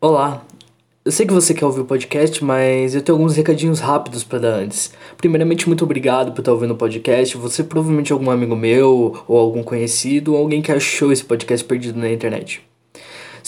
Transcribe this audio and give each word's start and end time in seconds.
Olá, 0.00 0.46
eu 1.04 1.10
sei 1.10 1.26
que 1.26 1.32
você 1.32 1.52
quer 1.52 1.64
ouvir 1.66 1.80
o 1.80 1.84
podcast, 1.84 2.44
mas 2.44 2.94
eu 2.94 3.02
tenho 3.02 3.18
alguns 3.18 3.34
recadinhos 3.34 3.80
rápidos 3.80 4.22
para 4.22 4.38
dar 4.38 4.54
antes. 4.54 4.92
Primeiramente, 5.16 5.66
muito 5.66 5.82
obrigado 5.82 6.30
por 6.30 6.40
estar 6.40 6.52
ouvindo 6.52 6.72
o 6.72 6.76
podcast. 6.76 7.36
Você 7.36 7.64
provavelmente 7.64 8.12
é 8.12 8.14
algum 8.14 8.30
amigo 8.30 8.54
meu, 8.54 9.24
ou 9.26 9.36
algum 9.36 9.64
conhecido, 9.64 10.34
ou 10.34 10.38
alguém 10.38 10.62
que 10.62 10.70
achou 10.70 11.10
esse 11.10 11.24
podcast 11.24 11.66
perdido 11.66 11.98
na 11.98 12.12
internet. 12.12 12.62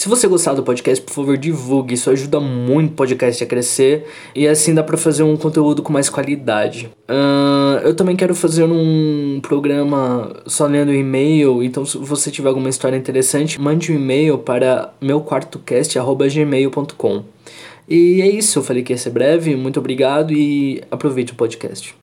Se 0.01 0.09
você 0.09 0.27
gostar 0.27 0.55
do 0.55 0.63
podcast, 0.63 1.05
por 1.05 1.13
favor, 1.13 1.37
divulgue. 1.37 1.93
Isso 1.93 2.09
ajuda 2.09 2.39
muito 2.39 2.93
o 2.93 2.95
podcast 2.95 3.43
a 3.43 3.45
crescer 3.45 4.07
e 4.33 4.47
assim 4.47 4.73
dá 4.73 4.81
para 4.81 4.97
fazer 4.97 5.21
um 5.21 5.37
conteúdo 5.37 5.83
com 5.83 5.93
mais 5.93 6.09
qualidade. 6.09 6.89
Uh, 7.07 7.77
eu 7.83 7.95
também 7.95 8.15
quero 8.15 8.33
fazer 8.33 8.63
um 8.63 9.39
programa 9.43 10.41
só 10.47 10.65
lendo 10.65 10.91
e-mail. 10.91 11.61
Então, 11.61 11.85
se 11.85 11.99
você 11.99 12.31
tiver 12.31 12.49
alguma 12.49 12.67
história 12.67 12.97
interessante, 12.97 13.61
mande 13.61 13.91
um 13.91 13.95
e-mail 13.95 14.39
para 14.39 14.91
meuquartocast@gmail.com. 14.99 17.23
E 17.87 18.23
é 18.23 18.27
isso. 18.27 18.57
Eu 18.57 18.63
falei 18.63 18.81
que 18.81 18.93
ia 18.93 18.97
ser 18.97 19.11
breve. 19.11 19.55
Muito 19.55 19.79
obrigado 19.79 20.33
e 20.33 20.81
aproveite 20.89 21.33
o 21.33 21.35
podcast. 21.35 22.00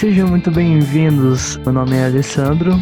Sejam 0.00 0.28
muito 0.28 0.50
bem-vindos. 0.50 1.58
Meu 1.58 1.74
nome 1.74 1.94
é 1.94 2.06
Alessandro. 2.06 2.72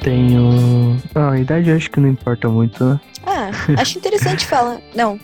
Tenho. 0.00 0.96
Ah, 1.12 1.32
a 1.32 1.40
idade 1.40 1.70
eu 1.70 1.76
acho 1.76 1.90
que 1.90 1.98
não 1.98 2.08
importa 2.08 2.48
muito, 2.48 2.84
né? 2.84 3.00
Ah, 3.26 3.50
acho 3.76 3.98
interessante 3.98 4.46
falar. 4.46 4.80
Não, 4.94 5.18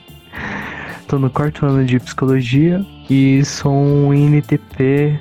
Tô 1.06 1.18
no 1.18 1.28
quarto 1.28 1.66
ano 1.66 1.84
de 1.84 2.00
psicologia 2.00 2.82
e 3.10 3.44
sou 3.44 3.70
um 3.74 4.14
INTP 4.14 5.20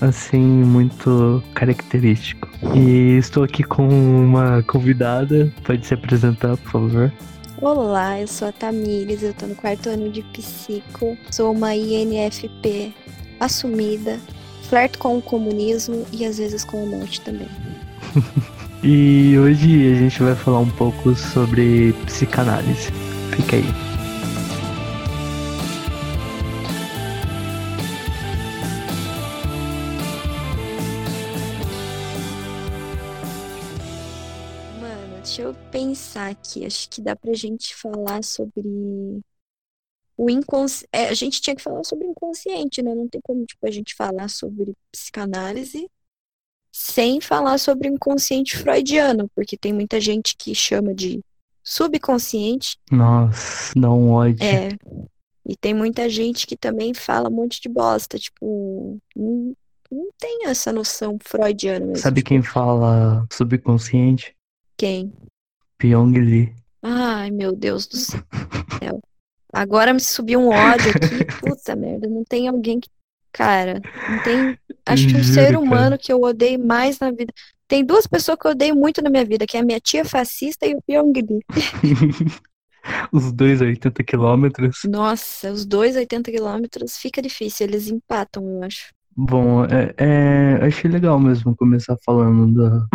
assim, 0.00 0.38
muito 0.38 1.42
característico. 1.52 2.48
E 2.76 3.16
estou 3.18 3.42
aqui 3.42 3.64
com 3.64 3.88
uma 3.88 4.62
convidada. 4.68 5.52
Pode 5.64 5.84
se 5.84 5.94
apresentar, 5.94 6.56
por 6.58 6.70
favor. 6.70 7.12
Olá, 7.60 8.20
eu 8.20 8.28
sou 8.28 8.46
a 8.46 8.52
Tamires, 8.52 9.24
eu 9.24 9.34
tô 9.34 9.46
no 9.46 9.56
quarto 9.56 9.88
ano 9.88 10.12
de 10.12 10.22
psico, 10.22 11.18
sou 11.32 11.50
uma 11.50 11.74
INFP 11.74 12.94
assumida, 13.40 14.20
flerto 14.68 14.98
com 14.98 15.18
o 15.18 15.22
comunismo 15.22 16.06
e 16.12 16.24
às 16.24 16.38
vezes 16.38 16.64
com 16.64 16.82
a 16.82 16.86
morte 16.86 17.20
também. 17.20 17.48
e 18.82 19.38
hoje 19.38 19.92
a 19.92 19.94
gente 19.94 20.22
vai 20.22 20.34
falar 20.34 20.60
um 20.60 20.70
pouco 20.70 21.14
sobre 21.14 21.92
psicanálise. 22.06 22.90
Fica 23.30 23.56
aí. 23.56 23.64
Mano, 34.80 35.16
deixa 35.22 35.42
eu 35.42 35.54
pensar 35.70 36.30
aqui. 36.30 36.64
Acho 36.64 36.88
que 36.88 37.00
dá 37.00 37.14
pra 37.14 37.32
gente 37.34 37.74
falar 37.74 38.22
sobre 38.22 38.62
o 40.16 40.30
inconsciente. 40.30 40.88
É, 40.92 41.08
a 41.08 41.14
gente 41.14 41.40
tinha 41.40 41.56
que 41.56 41.62
falar 41.62 41.84
sobre 41.84 42.06
o 42.06 42.10
inconsciente, 42.10 42.82
né? 42.82 42.94
Não 42.94 43.08
tem 43.08 43.20
como, 43.22 43.44
tipo, 43.44 43.66
a 43.66 43.70
gente 43.70 43.94
falar 43.94 44.28
sobre 44.28 44.74
psicanálise 44.92 45.88
sem 46.76 47.20
falar 47.20 47.56
sobre 47.58 47.88
o 47.88 47.94
inconsciente 47.94 48.56
freudiano, 48.56 49.30
porque 49.32 49.56
tem 49.56 49.72
muita 49.72 50.00
gente 50.00 50.34
que 50.36 50.52
chama 50.56 50.92
de 50.92 51.20
subconsciente. 51.62 52.76
Nossa, 52.90 53.72
um 53.78 54.10
ódio. 54.10 54.42
É. 54.42 54.70
E 55.46 55.56
tem 55.56 55.72
muita 55.72 56.08
gente 56.08 56.48
que 56.48 56.56
também 56.56 56.92
fala 56.92 57.28
um 57.28 57.32
monte 57.32 57.60
de 57.60 57.68
bosta, 57.68 58.18
tipo, 58.18 58.98
não, 59.14 59.54
não 59.88 60.08
tem 60.18 60.46
essa 60.46 60.72
noção 60.72 61.16
freudiana 61.22 61.86
mesmo. 61.86 62.02
Sabe 62.02 62.22
tipo... 62.22 62.28
quem 62.30 62.42
fala 62.42 63.24
subconsciente? 63.30 64.34
Quem? 64.76 65.12
Pyong 65.78 66.18
Lee. 66.18 66.54
Ai, 66.82 67.30
meu 67.30 67.54
Deus 67.54 67.86
do 67.86 67.96
céu. 67.96 68.20
Agora 69.54 69.92
me 69.92 70.00
subiu 70.00 70.40
um 70.40 70.48
ódio 70.48 70.90
aqui. 70.90 71.24
Puta 71.40 71.76
merda, 71.76 72.08
não 72.08 72.24
tem 72.24 72.48
alguém 72.48 72.80
que. 72.80 72.88
Cara, 73.32 73.80
não 74.08 74.22
tem. 74.22 74.58
Acho 74.86 75.08
que 75.08 75.16
um 75.16 75.22
Juro, 75.22 75.34
ser 75.34 75.56
humano 75.56 75.90
cara. 75.90 75.98
que 75.98 76.12
eu 76.12 76.20
odeio 76.22 76.64
mais 76.64 76.98
na 76.98 77.10
vida. 77.10 77.32
Tem 77.66 77.84
duas 77.84 78.06
pessoas 78.06 78.38
que 78.38 78.46
eu 78.46 78.50
odeio 78.52 78.76
muito 78.76 79.02
na 79.02 79.10
minha 79.10 79.24
vida, 79.24 79.46
que 79.46 79.56
é 79.56 79.60
a 79.60 79.64
minha 79.64 79.80
tia 79.80 80.04
fascista 80.04 80.66
e 80.66 80.74
o 80.74 80.82
Pyong 80.82 81.12
Lee. 81.12 81.40
os 83.10 83.32
dois 83.32 83.60
80 83.60 84.04
quilômetros. 84.04 84.80
Nossa, 84.86 85.50
os 85.50 85.64
dois 85.64 85.96
80 85.96 86.30
quilômetros 86.30 86.96
fica 86.96 87.22
difícil, 87.22 87.66
eles 87.66 87.88
empatam, 87.88 88.46
eu 88.46 88.62
acho. 88.62 88.92
Bom, 89.16 89.64
é, 89.64 89.94
é, 89.96 90.66
achei 90.66 90.90
legal 90.90 91.18
mesmo 91.20 91.56
começar 91.56 91.96
falando 92.04 92.52
do, 92.52 92.88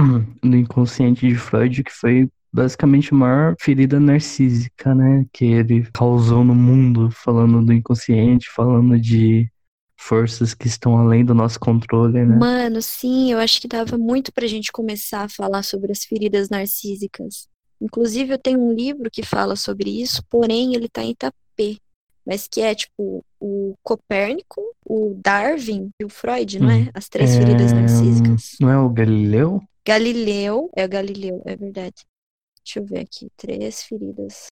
do 0.44 0.58
inconsciente 0.58 1.28
de 1.28 1.36
Freud, 1.36 1.84
que 1.84 1.92
foi 1.92 2.30
basicamente 2.52 3.14
a 3.14 3.18
maior 3.18 3.56
ferida 3.60 4.00
narcísica, 4.00 4.94
né, 4.96 5.26
que 5.32 5.46
ele 5.46 5.88
causou 5.94 6.44
no 6.44 6.56
mundo, 6.56 7.10
falando 7.12 7.64
do 7.64 7.74
inconsciente, 7.74 8.50
falando 8.50 9.00
de 9.00 9.50
forças 10.00 10.54
que 10.54 10.68
estão 10.68 10.98
além 10.98 11.26
do 11.26 11.34
nosso 11.34 11.60
controle, 11.60 12.26
né? 12.26 12.36
Mano, 12.38 12.82
sim, 12.82 13.32
eu 13.32 13.38
acho 13.38 13.60
que 13.60 13.68
dava 13.68 13.98
muito 13.98 14.32
pra 14.32 14.48
gente 14.48 14.72
começar 14.72 15.24
a 15.26 15.30
falar 15.30 15.62
sobre 15.62 15.92
as 15.92 16.06
feridas 16.06 16.50
narcísicas. 16.50 17.48
Inclusive, 17.82 18.34
eu 18.34 18.38
tenho 18.38 18.60
um 18.60 18.74
livro 18.74 19.10
que 19.12 19.24
fala 19.24 19.56
sobre 19.56 20.02
isso, 20.02 20.24
porém 20.30 20.74
ele 20.74 20.88
tá 20.88 21.04
em 21.04 21.14
tapê, 21.14 21.78
mas 22.26 22.48
que 22.48 22.62
é 22.62 22.74
tipo 22.74 23.24
o 23.40 23.76
Copérnico, 23.84 24.62
o 24.86 25.20
Darwin 25.24 25.90
e 26.00 26.06
o 26.06 26.10
Freud, 26.10 26.60
não 26.60 26.70
é? 26.70 26.78
Hum, 26.78 26.90
as 26.94 27.10
três 27.10 27.32
é... 27.32 27.38
feridas 27.38 27.74
narcísicas. 27.74 28.56
Não 28.60 28.70
é 28.70 28.78
o 28.78 28.90
Galileu? 28.90 29.62
Galileu, 29.86 30.70
é 30.76 30.86
o 30.86 30.90
Galileu, 30.90 31.42
é 31.46 31.56
verdade. 31.56 32.06
Deixa 32.70 32.80
eu 32.82 32.86
ver 32.86 33.00
aqui. 33.00 33.32
Três 33.36 33.82
feridas. 33.82 34.46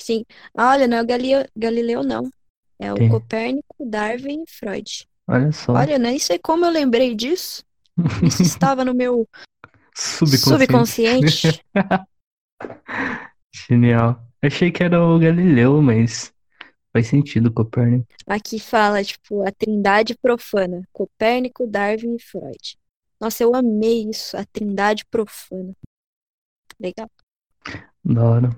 Sim. 0.00 0.24
Ah, 0.56 0.70
olha, 0.70 0.86
não 0.86 0.98
é 0.98 1.02
o 1.02 1.06
Galileu, 1.06 1.44
Galileu 1.56 2.04
não. 2.04 2.30
É 2.78 2.92
o 2.92 2.96
Quem? 2.96 3.08
Copérnico, 3.08 3.84
Darwin 3.84 4.44
e 4.44 4.50
Freud. 4.50 5.08
Olha 5.26 5.50
só. 5.50 5.72
Olha, 5.72 5.98
nem 5.98 6.16
sei 6.20 6.38
como 6.38 6.64
eu 6.64 6.70
lembrei 6.70 7.16
disso. 7.16 7.64
Isso 8.22 8.42
estava 8.42 8.84
no 8.84 8.94
meu 8.94 9.28
subconsciente. 9.92 11.42
subconsciente. 11.42 11.64
Genial. 13.68 14.24
Achei 14.40 14.70
que 14.70 14.84
era 14.84 15.04
o 15.04 15.18
Galileu, 15.18 15.82
mas 15.82 16.32
faz 16.92 17.08
sentido 17.08 17.52
Copérnico. 17.52 18.06
Aqui 18.24 18.60
fala, 18.60 19.02
tipo, 19.02 19.42
a 19.42 19.50
trindade 19.50 20.16
profana. 20.16 20.86
Copérnico, 20.92 21.66
Darwin 21.66 22.14
e 22.14 22.22
Freud. 22.22 22.78
Nossa, 23.20 23.42
eu 23.42 23.52
amei 23.52 24.08
isso, 24.08 24.36
a 24.36 24.44
trindade 24.44 25.04
profana. 25.06 25.74
Legal. 26.78 27.10
Da 28.04 28.22
hora. 28.22 28.50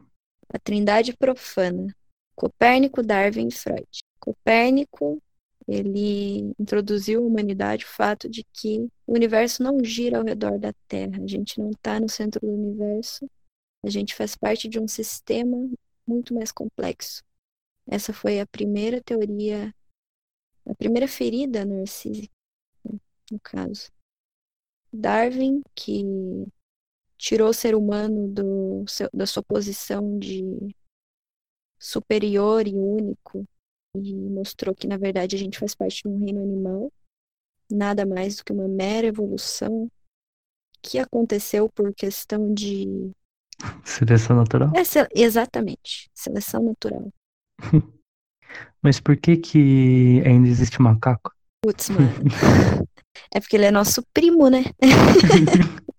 A 0.48 0.58
trindade 0.58 1.16
profana. 1.16 1.94
Copérnico, 2.34 3.02
Darwin 3.02 3.48
e 3.48 3.52
Freud. 3.52 3.86
Copérnico, 4.18 5.22
ele 5.68 6.52
introduziu 6.58 7.22
à 7.22 7.26
humanidade 7.26 7.84
o 7.84 7.88
fato 7.88 8.28
de 8.28 8.44
que 8.52 8.88
o 9.06 9.14
universo 9.14 9.62
não 9.62 9.82
gira 9.82 10.18
ao 10.18 10.24
redor 10.24 10.58
da 10.58 10.72
Terra. 10.88 11.22
A 11.22 11.26
gente 11.26 11.58
não 11.58 11.70
está 11.70 11.98
no 12.00 12.08
centro 12.08 12.40
do 12.40 12.52
universo. 12.52 13.28
A 13.84 13.88
gente 13.88 14.14
faz 14.14 14.36
parte 14.36 14.68
de 14.68 14.80
um 14.80 14.88
sistema 14.88 15.56
muito 16.06 16.34
mais 16.34 16.50
complexo. 16.50 17.22
Essa 17.86 18.12
foi 18.12 18.40
a 18.40 18.46
primeira 18.46 19.00
teoria, 19.00 19.72
a 20.66 20.74
primeira 20.74 21.06
ferida 21.06 21.64
narcísica, 21.64 22.34
né, 22.84 22.98
no 23.30 23.38
caso. 23.40 23.90
Darwin, 24.92 25.62
que 25.74 26.02
tirou 27.16 27.48
o 27.48 27.54
ser 27.54 27.74
humano 27.74 28.28
do, 28.28 28.84
da 29.12 29.26
sua 29.26 29.42
posição 29.42 30.18
de 30.18 30.74
superior 31.78 32.66
e 32.66 32.74
único 32.74 33.44
e 33.96 34.14
mostrou 34.14 34.74
que, 34.74 34.86
na 34.86 34.96
verdade, 34.96 35.36
a 35.36 35.38
gente 35.38 35.58
faz 35.58 35.74
parte 35.74 36.02
de 36.02 36.08
um 36.08 36.18
reino 36.18 36.42
animal, 36.42 36.92
nada 37.70 38.04
mais 38.04 38.36
do 38.36 38.44
que 38.44 38.52
uma 38.52 38.68
mera 38.68 39.06
evolução 39.06 39.90
que 40.82 40.98
aconteceu 40.98 41.68
por 41.74 41.94
questão 41.94 42.52
de. 42.52 43.10
Seleção 43.84 44.36
natural? 44.36 44.70
É, 44.76 44.82
exatamente, 45.14 46.10
seleção 46.14 46.62
natural. 46.62 47.10
Mas 48.82 49.00
por 49.00 49.16
que 49.16 49.36
que 49.36 50.22
ainda 50.24 50.48
existe 50.48 50.80
macaco? 50.80 51.32
Putz, 51.62 51.88
mano. 51.88 52.08
é 53.34 53.40
porque 53.40 53.56
ele 53.56 53.64
é 53.64 53.70
nosso 53.70 54.02
primo, 54.12 54.48
né? 54.48 54.64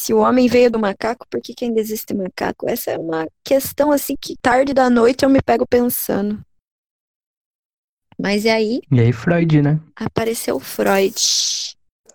Se 0.00 0.14
o 0.14 0.18
homem 0.20 0.48
veio 0.48 0.70
do 0.70 0.78
macaco, 0.78 1.26
por 1.28 1.42
que, 1.42 1.52
que 1.52 1.66
ainda 1.66 1.78
existe 1.78 2.14
macaco? 2.14 2.66
Essa 2.66 2.92
é 2.92 2.98
uma 2.98 3.28
questão 3.44 3.92
assim 3.92 4.14
que 4.18 4.34
tarde 4.40 4.72
da 4.72 4.88
noite 4.88 5.26
eu 5.26 5.28
me 5.28 5.42
pego 5.42 5.66
pensando. 5.68 6.40
Mas 8.18 8.46
e 8.46 8.48
aí? 8.48 8.80
E 8.90 8.98
aí 8.98 9.12
Freud, 9.12 9.60
né? 9.60 9.78
Apareceu 9.94 10.58
Freud. 10.58 11.14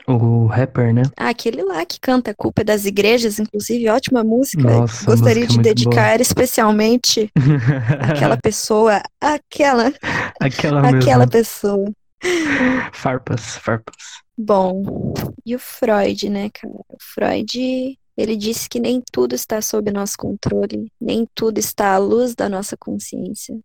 O 0.08 0.48
rapper, 0.48 0.96
né? 0.96 1.04
Ah, 1.16 1.30
aquele 1.30 1.62
lá 1.62 1.86
que 1.86 2.00
canta 2.00 2.32
A 2.32 2.36
Culpa 2.36 2.62
é 2.62 2.64
das 2.64 2.88
Igrejas, 2.88 3.38
inclusive, 3.38 3.88
ótima 3.88 4.24
música. 4.24 4.64
Nossa, 4.64 5.06
Gostaria 5.06 5.46
música 5.46 5.62
é 5.62 5.64
de 5.64 5.70
dedicar 5.76 6.20
especialmente 6.20 7.30
àquela 8.02 8.36
pessoa, 8.36 9.00
aquela, 9.22 9.94
Aquela 10.40 10.90
aquela 10.90 11.26
mesma. 11.26 11.28
pessoa. 11.28 11.92
Farpas, 12.94 13.58
farpas. 13.58 13.96
Bom, 14.38 15.14
e 15.46 15.56
o 15.56 15.60
Freud, 15.60 16.30
né, 16.30 16.50
cara? 16.50 16.74
O 16.90 16.98
Freud, 17.00 17.98
ele 18.18 18.36
disse 18.36 18.68
que 18.68 18.80
nem 18.80 19.02
tudo 19.12 19.36
está 19.36 19.62
sob 19.62 19.92
nosso 19.92 20.18
controle, 20.18 20.92
nem 21.00 21.28
tudo 21.34 21.58
está 21.58 21.94
à 21.94 21.98
luz 21.98 22.36
da 22.36 22.50
nossa 22.50 22.76
consciência. 22.76 23.58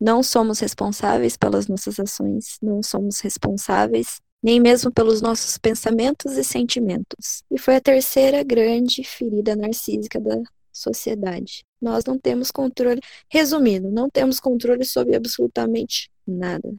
Não 0.00 0.22
somos 0.22 0.58
responsáveis 0.58 1.36
pelas 1.36 1.68
nossas 1.68 1.98
ações, 1.98 2.58
não 2.60 2.82
somos 2.82 3.20
responsáveis 3.20 4.20
nem 4.42 4.58
mesmo 4.58 4.90
pelos 4.90 5.22
nossos 5.22 5.56
pensamentos 5.56 6.36
e 6.36 6.42
sentimentos. 6.42 7.44
E 7.50 7.58
foi 7.58 7.76
a 7.76 7.80
terceira 7.80 8.42
grande 8.42 9.04
ferida 9.04 9.54
narcísica 9.54 10.20
da 10.20 10.42
sociedade. 10.72 11.64
Nós 11.80 12.04
não 12.04 12.18
temos 12.18 12.50
controle, 12.50 13.00
resumindo, 13.30 13.90
não 13.90 14.10
temos 14.10 14.40
controle 14.40 14.84
sobre 14.84 15.14
absolutamente 15.14 16.10
nada. 16.26 16.74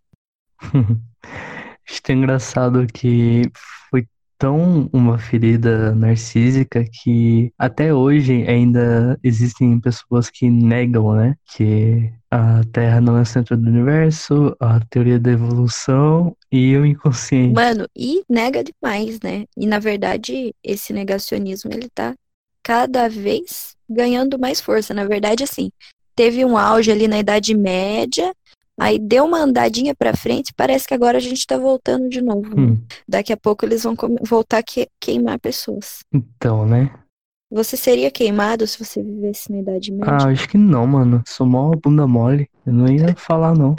Acho 1.88 2.02
é 2.10 2.14
engraçado 2.14 2.88
que 2.88 3.44
foi 3.90 4.08
tão 4.38 4.90
uma 4.92 5.18
ferida 5.18 5.94
narcísica 5.94 6.84
que 6.84 7.52
até 7.58 7.94
hoje 7.94 8.46
ainda 8.48 9.18
existem 9.24 9.80
pessoas 9.80 10.30
que 10.30 10.50
negam, 10.50 11.14
né? 11.14 11.36
Que 11.56 12.12
a 12.32 12.64
Terra 12.72 13.00
não 13.00 13.18
é 13.18 13.22
o 13.22 13.26
centro 13.26 13.56
do 13.56 13.70
universo, 13.70 14.56
a 14.60 14.80
teoria 14.90 15.20
da 15.20 15.32
evolução 15.32 16.36
e 16.52 16.76
o 16.76 16.86
inconsciente. 16.86 17.54
Mano, 17.54 17.88
e 17.96 18.24
nega 18.30 18.64
demais, 18.64 19.20
né? 19.22 19.46
E 19.56 19.68
na 19.68 19.80
verdade, 19.80 20.54
esse 20.64 20.94
negacionismo 20.94 21.72
ele 21.72 21.90
tá 21.94 22.16
cada 22.64 23.08
vez 23.08 23.76
ganhando 23.90 24.40
mais 24.40 24.60
força. 24.60 24.94
Na 24.94 25.06
verdade, 25.06 25.44
assim, 25.44 25.70
teve 26.16 26.44
um 26.44 26.58
auge 26.58 26.92
ali 26.92 27.08
na 27.08 27.20
Idade 27.20 27.56
Média, 27.56 28.34
aí 28.80 28.98
deu 29.00 29.26
uma 29.26 29.40
andadinha 29.40 29.94
pra 29.96 30.16
frente, 30.16 30.54
parece 30.56 30.88
que 30.88 30.94
agora 30.94 31.18
a 31.18 31.22
gente 31.22 31.46
tá 31.46 31.58
voltando 31.58 32.10
de 32.10 32.22
novo. 32.22 32.50
né? 32.56 32.56
Hum, 32.72 32.82
Daqui 33.08 33.32
a 33.34 33.38
pouco 33.38 33.66
eles 33.66 33.84
vão 33.84 33.96
voltar 34.28 34.60
a 34.60 34.64
que- 34.64 34.88
queimar 35.00 35.40
pessoas. 35.40 36.00
então, 36.14 36.66
né? 36.66 36.92
Você 37.52 37.78
seria 37.78 38.10
queimado 38.10 38.66
se 38.66 38.84
você 38.84 39.04
vivesse 39.04 39.52
na 39.52 39.60
Idade 39.60 39.92
Ah, 40.02 40.12
Média? 40.14 40.28
acho 40.30 40.50
que 40.50 40.58
não, 40.58 40.88
mano. 40.88 41.22
Sou 41.28 41.46
mó 41.46 41.72
bunda 41.76 42.08
mole. 42.08 42.50
Eu 42.66 42.74
não 42.74 42.88
ia 42.92 43.14
falar, 43.16 43.56
não. 43.56 43.76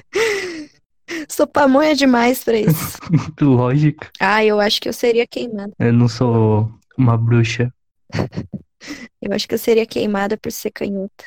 Sou 1.29 1.47
pamonha 1.47 1.95
demais 1.95 2.45
pra 2.45 2.57
isso. 2.57 2.99
Lógico. 3.41 4.07
Ah, 4.21 4.45
eu 4.45 4.61
acho 4.61 4.81
que 4.81 4.89
eu 4.89 4.93
seria 4.93 5.27
queimada. 5.27 5.73
Eu 5.79 5.93
não 5.93 6.07
sou 6.09 6.71
uma 6.97 7.17
bruxa. 7.17 7.73
Eu 9.21 9.33
acho 9.33 9.49
que 9.49 9.55
eu 9.55 9.59
seria 9.59 9.87
queimada 9.87 10.37
por 10.37 10.53
ser 10.53 10.71
canhota. 10.71 11.25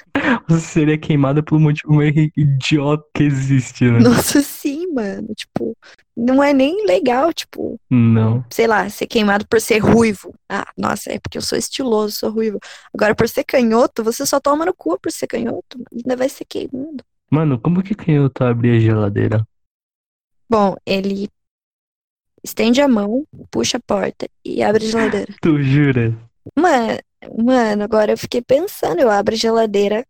Você 0.48 0.66
seria 0.68 0.98
queimada 0.98 1.42
pelo 1.42 1.60
motivo 1.60 1.94
mais 1.94 2.14
idiota 2.36 3.04
que 3.16 3.24
existe, 3.24 3.86
né? 3.86 4.00
Nossa, 4.00 4.42
sim, 4.42 4.88
mano. 4.94 5.28
Tipo, 5.36 5.76
não 6.16 6.44
é 6.44 6.54
nem 6.54 6.86
legal, 6.86 7.34
tipo, 7.34 7.80
Não. 7.90 8.44
sei 8.52 8.68
lá, 8.68 8.90
ser 8.90 9.08
queimado 9.08 9.48
por 9.48 9.60
ser 9.60 9.80
ruivo. 9.80 10.34
Ah, 10.50 10.68
nossa, 10.78 11.12
é 11.12 11.20
porque 11.20 11.38
eu 11.38 11.42
sou 11.42 11.58
estiloso, 11.58 12.16
sou 12.18 12.32
ruivo. 12.32 12.60
Agora, 12.94 13.16
por 13.16 13.28
ser 13.28 13.44
canhoto, 13.44 14.04
você 14.04 14.26
só 14.26 14.40
toma 14.40 14.66
no 14.66 14.74
cu 14.74 15.00
por 15.00 15.12
ser 15.12 15.28
canhoto. 15.28 15.84
Ainda 15.94 16.16
vai 16.16 16.30
ser 16.30 16.46
queimado. 16.46 17.04
Mano, 17.30 17.60
como 17.60 17.84
que 17.84 17.94
canhoto 17.96 18.44
abre 18.44 18.78
a 18.78 18.80
geladeira? 18.80 19.48
Bom, 20.50 20.76
ele 20.86 21.28
estende 22.44 22.82
a 22.82 22.88
mão, 22.88 23.26
puxa 23.52 23.78
a 23.78 23.82
porta 23.82 24.28
e 24.46 24.64
abre 24.64 24.86
a 24.86 24.90
geladeira. 24.90 25.34
Tu 25.42 25.62
jura? 25.62 26.18
Mano, 26.58 26.98
mano, 27.38 27.84
agora 27.84 28.12
eu 28.14 28.18
fiquei 28.18 28.42
pensando, 28.42 29.00
eu 29.00 29.10
abro 29.10 29.34
a 29.34 29.38
geladeira. 29.38 30.06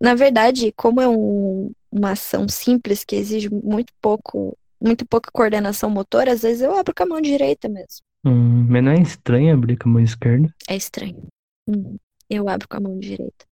Na 0.00 0.14
verdade, 0.14 0.72
como 0.76 1.00
é 1.00 1.08
um- 1.08 1.70
uma 1.90 2.12
ação 2.12 2.48
simples 2.48 3.04
que 3.04 3.16
exige 3.16 3.48
muito 3.50 3.92
pouco, 4.00 4.56
muito 4.80 5.06
pouca 5.06 5.30
coordenação 5.32 5.88
motora, 5.88 6.32
às 6.32 6.42
vezes 6.42 6.62
eu 6.62 6.76
abro 6.76 6.94
com 6.94 7.02
a 7.02 7.06
mão 7.06 7.20
direita 7.20 7.68
mesmo. 7.68 8.02
Hum, 8.24 8.66
mas 8.68 8.82
não 8.82 8.92
é 8.92 9.00
estranho 9.00 9.54
abrir 9.54 9.76
com 9.76 9.88
a 9.88 9.92
mão 9.92 10.02
esquerda? 10.02 10.52
É 10.68 10.76
estranho. 10.76 11.22
Hum, 11.68 11.96
eu 12.28 12.48
abro 12.48 12.68
com 12.68 12.76
a 12.76 12.80
mão 12.80 12.98
direita. 12.98 13.44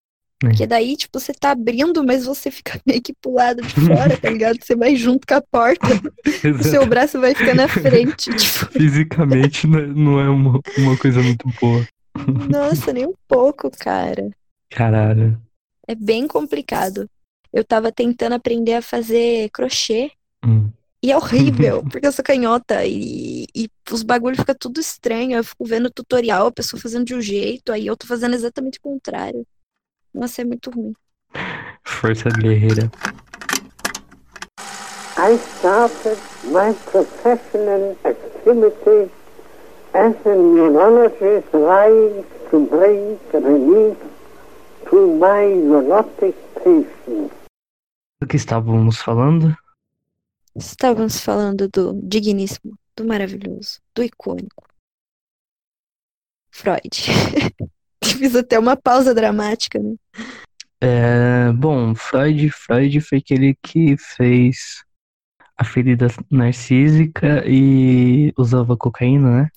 É. 0.44 0.48
Porque 0.48 0.68
daí, 0.68 0.98
tipo, 0.98 1.18
você 1.19 1.31
tá 1.34 1.51
abrindo, 1.51 2.04
mas 2.04 2.25
você 2.25 2.51
fica 2.51 2.81
meio 2.86 3.01
que 3.01 3.13
pro 3.13 3.31
lado 3.34 3.62
de 3.62 3.74
fora, 3.75 4.18
tá 4.18 4.30
ligado? 4.30 4.57
Você 4.62 4.75
vai 4.75 4.96
junto 4.96 5.25
com 5.25 5.36
a 5.36 5.42
porta, 5.42 5.88
o 6.60 6.63
seu 6.63 6.86
braço 6.86 7.19
vai 7.22 7.34
ficar 7.34 7.56
na 7.56 7.68
frente. 7.68 8.30
Tipo, 8.36 8.72
Fisicamente 8.74 9.68
não 9.68 9.80
é- 9.80 9.88
não 9.88 10.19
é 10.19 10.30
uma, 10.30 10.60
uma 10.80 10.98
coisa 10.98 11.22
muito 11.22 11.48
boa. 11.62 11.88
Nossa, 12.50 12.94
nem 12.94 13.06
um 13.06 13.13
pouco, 13.27 13.69
cara. 13.71 14.30
Caralho. 14.69 15.39
É 15.88 15.95
bem 15.95 16.27
complicado. 16.27 17.10
Eu 17.51 17.63
tava 17.63 17.92
tentando 17.92 18.33
aprender 18.33 18.74
a 18.75 18.81
fazer 18.81 19.50
crochê 19.51 20.12
Hum. 20.45 20.69
e 21.01 21.12
é 21.12 21.18
horrível, 21.18 21.83
porque 21.89 22.07
eu 22.07 22.12
sou 22.12 22.24
canhota 22.25 22.83
e, 22.86 23.45
e 23.56 23.69
os 23.92 24.04
bagulhos 24.04 24.39
ficam 24.39 24.56
tudo 24.60 24.80
estranho. 24.80 25.38
Eu 25.38 25.44
fico 25.44 25.65
vendo 25.65 25.89
tutorial, 25.89 26.48
a 26.48 26.51
pessoa 26.51 26.81
fazendo 26.81 27.06
de 27.06 27.15
um 27.15 27.21
jeito, 27.21 27.71
aí 27.71 27.86
eu 27.88 27.95
tô 27.98 28.07
fazendo 28.07 28.33
exatamente 28.33 28.80
o 28.80 28.81
contrário. 28.81 29.45
Nossa, 30.13 30.42
é 30.42 30.45
muito 30.45 30.69
ruim. 30.69 30.94
Força 31.83 32.30
guerreira. 32.30 32.92
I 35.15 35.36
started 35.36 36.18
my 36.45 36.74
professional 36.92 37.95
activity 38.04 39.12
as 39.94 40.16
a 40.25 40.36
neurologist 40.36 41.50
trying 41.51 42.25
to 42.50 42.66
bring 42.68 43.19
relief 43.31 43.98
to 44.90 45.16
my 45.18 45.45
neurotic 45.54 46.36
patients. 46.56 47.31
Do 48.19 48.28
que 48.28 48.38
estávamos 48.38 48.98
falando? 49.01 49.56
Estávamos 50.56 51.19
falando 51.19 51.68
do 51.68 51.94
digníssimo, 52.04 52.78
do 52.95 53.06
maravilhoso, 53.06 53.80
do 53.95 54.04
icônico. 54.04 54.68
Freud. 56.51 56.89
Fiz 58.04 58.36
até 58.36 58.60
uma 58.60 58.75
pausa 58.75 59.13
dramática, 59.13 59.80
né? 59.80 59.96
É, 60.80 61.51
bom, 61.54 61.96
Freud, 61.96 62.50
Freud 62.51 63.00
foi 63.01 63.19
aquele 63.19 63.56
que 63.63 63.96
fez 63.98 64.84
a 65.58 65.64
ferida 65.64 66.08
narcísica 66.30 67.44
e 67.48 68.34
usava 68.38 68.76
cocaína, 68.76 69.44
né? 69.44 69.50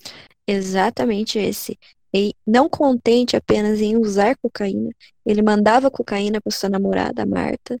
Exatamente 0.47 1.37
esse. 1.39 1.77
E 2.13 2.33
não 2.45 2.69
contente 2.69 3.35
apenas 3.35 3.81
em 3.81 3.97
usar 3.97 4.35
cocaína, 4.37 4.89
ele 5.25 5.41
mandava 5.41 5.91
cocaína 5.91 6.39
para 6.39 6.51
sua 6.51 6.69
namorada, 6.69 7.25
Marta, 7.25 7.77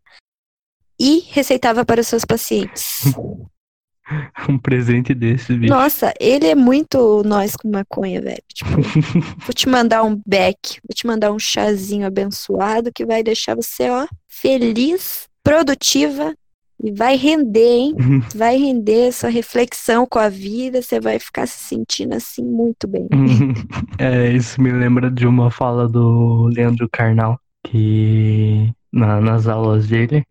e 0.99 1.19
receitava 1.29 1.85
para 1.85 2.01
os 2.01 2.07
seus 2.07 2.25
pacientes. 2.25 3.03
Um 4.47 4.57
presente 4.57 5.13
desse, 5.13 5.53
bicho. 5.53 5.73
Nossa, 5.73 6.13
ele 6.17 6.47
é 6.47 6.55
muito 6.55 7.23
nós 7.25 7.57
com 7.57 7.69
maconha, 7.69 8.21
velho. 8.21 8.41
Tipo, 8.53 8.69
vou 9.45 9.53
te 9.53 9.67
mandar 9.67 10.03
um 10.03 10.21
beck, 10.25 10.79
vou 10.87 10.95
te 10.95 11.05
mandar 11.05 11.29
um 11.33 11.37
chazinho 11.37 12.07
abençoado 12.07 12.89
que 12.93 13.05
vai 13.05 13.21
deixar 13.21 13.53
você, 13.53 13.89
ó, 13.89 14.07
feliz, 14.25 15.27
produtiva 15.43 16.33
e 16.83 16.91
vai 16.91 17.15
render, 17.15 17.59
hein? 17.65 17.95
Vai 18.35 18.57
render 18.57 19.11
sua 19.11 19.29
reflexão 19.29 20.05
com 20.05 20.19
a 20.19 20.29
vida, 20.29 20.81
você 20.81 20.99
vai 20.99 21.19
ficar 21.19 21.47
se 21.47 21.59
sentindo 21.67 22.13
assim 22.13 22.43
muito 22.43 22.87
bem. 22.87 23.07
É, 23.99 24.31
isso 24.31 24.61
me 24.61 24.71
lembra 24.71 25.09
de 25.09 25.25
uma 25.25 25.49
fala 25.49 25.87
do 25.87 26.47
Leandro 26.47 26.87
Carnal, 26.91 27.39
que 27.63 28.71
na- 28.91 29.19
nas 29.19 29.47
aulas 29.47 29.87
dele. 29.87 30.23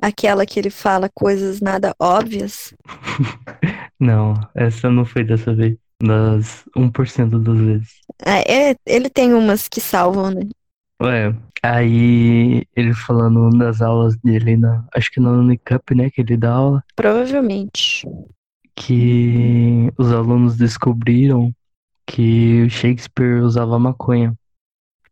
Aquela 0.00 0.44
que 0.44 0.58
ele 0.58 0.70
fala 0.70 1.08
coisas 1.14 1.60
nada 1.60 1.94
óbvias. 2.00 2.74
Não, 3.98 4.34
essa 4.54 4.90
não 4.90 5.04
foi 5.04 5.22
dessa 5.22 5.54
vez. 5.54 5.76
Das 6.02 6.64
1% 6.76 7.38
das 7.38 7.56
vezes. 7.58 7.88
Ah, 8.26 8.40
é, 8.40 8.74
ele 8.84 9.08
tem 9.08 9.32
umas 9.32 9.68
que 9.68 9.80
salvam, 9.80 10.30
né? 10.32 10.42
Ué, 11.02 11.34
aí 11.62 12.64
ele 12.76 12.94
falando 12.94 13.50
nas 13.50 13.82
aulas 13.82 14.16
dele, 14.16 14.56
na, 14.56 14.84
acho 14.94 15.10
que 15.10 15.20
na 15.20 15.30
Unicamp, 15.30 15.94
né, 15.94 16.10
que 16.10 16.20
ele 16.20 16.36
dá 16.36 16.52
aula, 16.52 16.82
Provavelmente. 16.94 18.06
que 18.76 19.92
os 19.98 20.12
alunos 20.12 20.56
descobriram 20.56 21.52
que 22.06 22.62
o 22.62 22.70
Shakespeare 22.70 23.42
usava 23.42 23.78
maconha. 23.78 24.34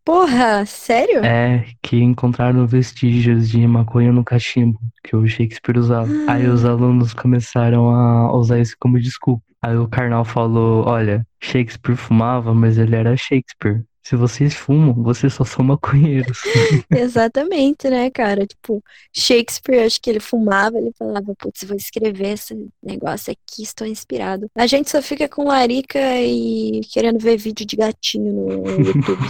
Porra, 0.04 0.64
sério? 0.64 1.25
É, 1.25 1.66
que 1.82 2.00
encontraram 2.00 2.66
vestígios 2.66 3.49
de 3.49 3.66
maconha 3.66 4.12
no 4.12 4.25
cachimbo 4.25 4.80
que 5.04 5.14
o 5.14 5.26
Shakespeare 5.26 5.78
usava. 5.78 6.11
Aí 6.26 6.49
os 6.49 6.64
alunos 6.64 7.12
começaram 7.12 7.90
a 7.90 8.35
usar 8.37 8.59
isso 8.59 8.75
como 8.80 8.99
desculpa. 8.99 9.42
Aí 9.62 9.76
o 9.76 9.87
Karnal 9.87 10.25
falou: 10.25 10.87
Olha, 10.87 11.26
Shakespeare 11.40 11.97
fumava, 11.97 12.54
mas 12.54 12.78
ele 12.78 12.97
era 12.97 13.16
Shakespeare. 13.16 13.85
Se 14.11 14.17
vocês 14.17 14.55
fumam, 14.55 14.93
vocês 14.93 15.33
só 15.33 15.45
são 15.45 15.64
maconheiros. 15.64 16.40
Exatamente, 16.90 17.88
né, 17.88 18.11
cara? 18.11 18.45
Tipo, 18.45 18.83
Shakespeare, 19.12 19.87
acho 19.87 20.00
que 20.02 20.11
ele 20.11 20.19
fumava, 20.19 20.79
ele 20.79 20.90
falava, 20.99 21.33
putz, 21.37 21.62
vou 21.62 21.76
escrever 21.76 22.33
esse 22.33 22.69
negócio 22.83 23.31
aqui, 23.33 23.62
estou 23.62 23.87
inspirado. 23.87 24.50
A 24.57 24.67
gente 24.67 24.90
só 24.90 25.00
fica 25.00 25.29
com 25.29 25.45
larica 25.45 26.00
e 26.21 26.81
querendo 26.93 27.21
ver 27.21 27.37
vídeo 27.37 27.64
de 27.64 27.76
gatinho 27.76 28.33
no 28.33 28.69
YouTube. 28.85 29.29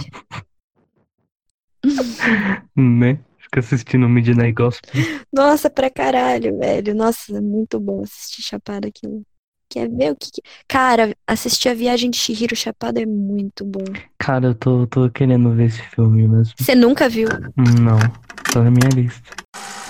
né? 2.75 3.19
Fica 3.37 3.59
assistindo 3.59 4.09
Midnight 4.09 4.53
Gospel. 4.53 4.99
Nossa, 5.31 5.69
pra 5.69 5.91
caralho, 5.91 6.57
velho. 6.57 6.95
Nossa, 6.95 7.37
é 7.37 7.39
muito 7.39 7.79
bom 7.79 8.01
assistir 8.01 8.41
Chapada 8.41 8.87
aquilo. 8.87 9.23
Quer 9.71 9.87
ver 9.87 10.11
o 10.11 10.15
que, 10.17 10.29
que... 10.29 10.41
Cara, 10.67 11.15
assistir 11.25 11.69
a 11.69 11.73
Viagem 11.73 12.09
de 12.09 12.17
Shihiro 12.17 12.57
Chapada 12.57 13.01
é 13.01 13.05
muito 13.05 13.63
bom. 13.63 13.85
Cara, 14.19 14.47
eu 14.47 14.53
tô, 14.53 14.85
tô 14.85 15.09
querendo 15.09 15.49
ver 15.51 15.67
esse 15.67 15.81
filme 15.81 16.27
mesmo. 16.27 16.53
Você 16.59 16.75
nunca 16.75 17.07
viu? 17.07 17.29
Não, 17.55 17.97
tá 18.51 18.61
na 18.61 18.69
minha 18.69 18.89
lista. 18.93 19.33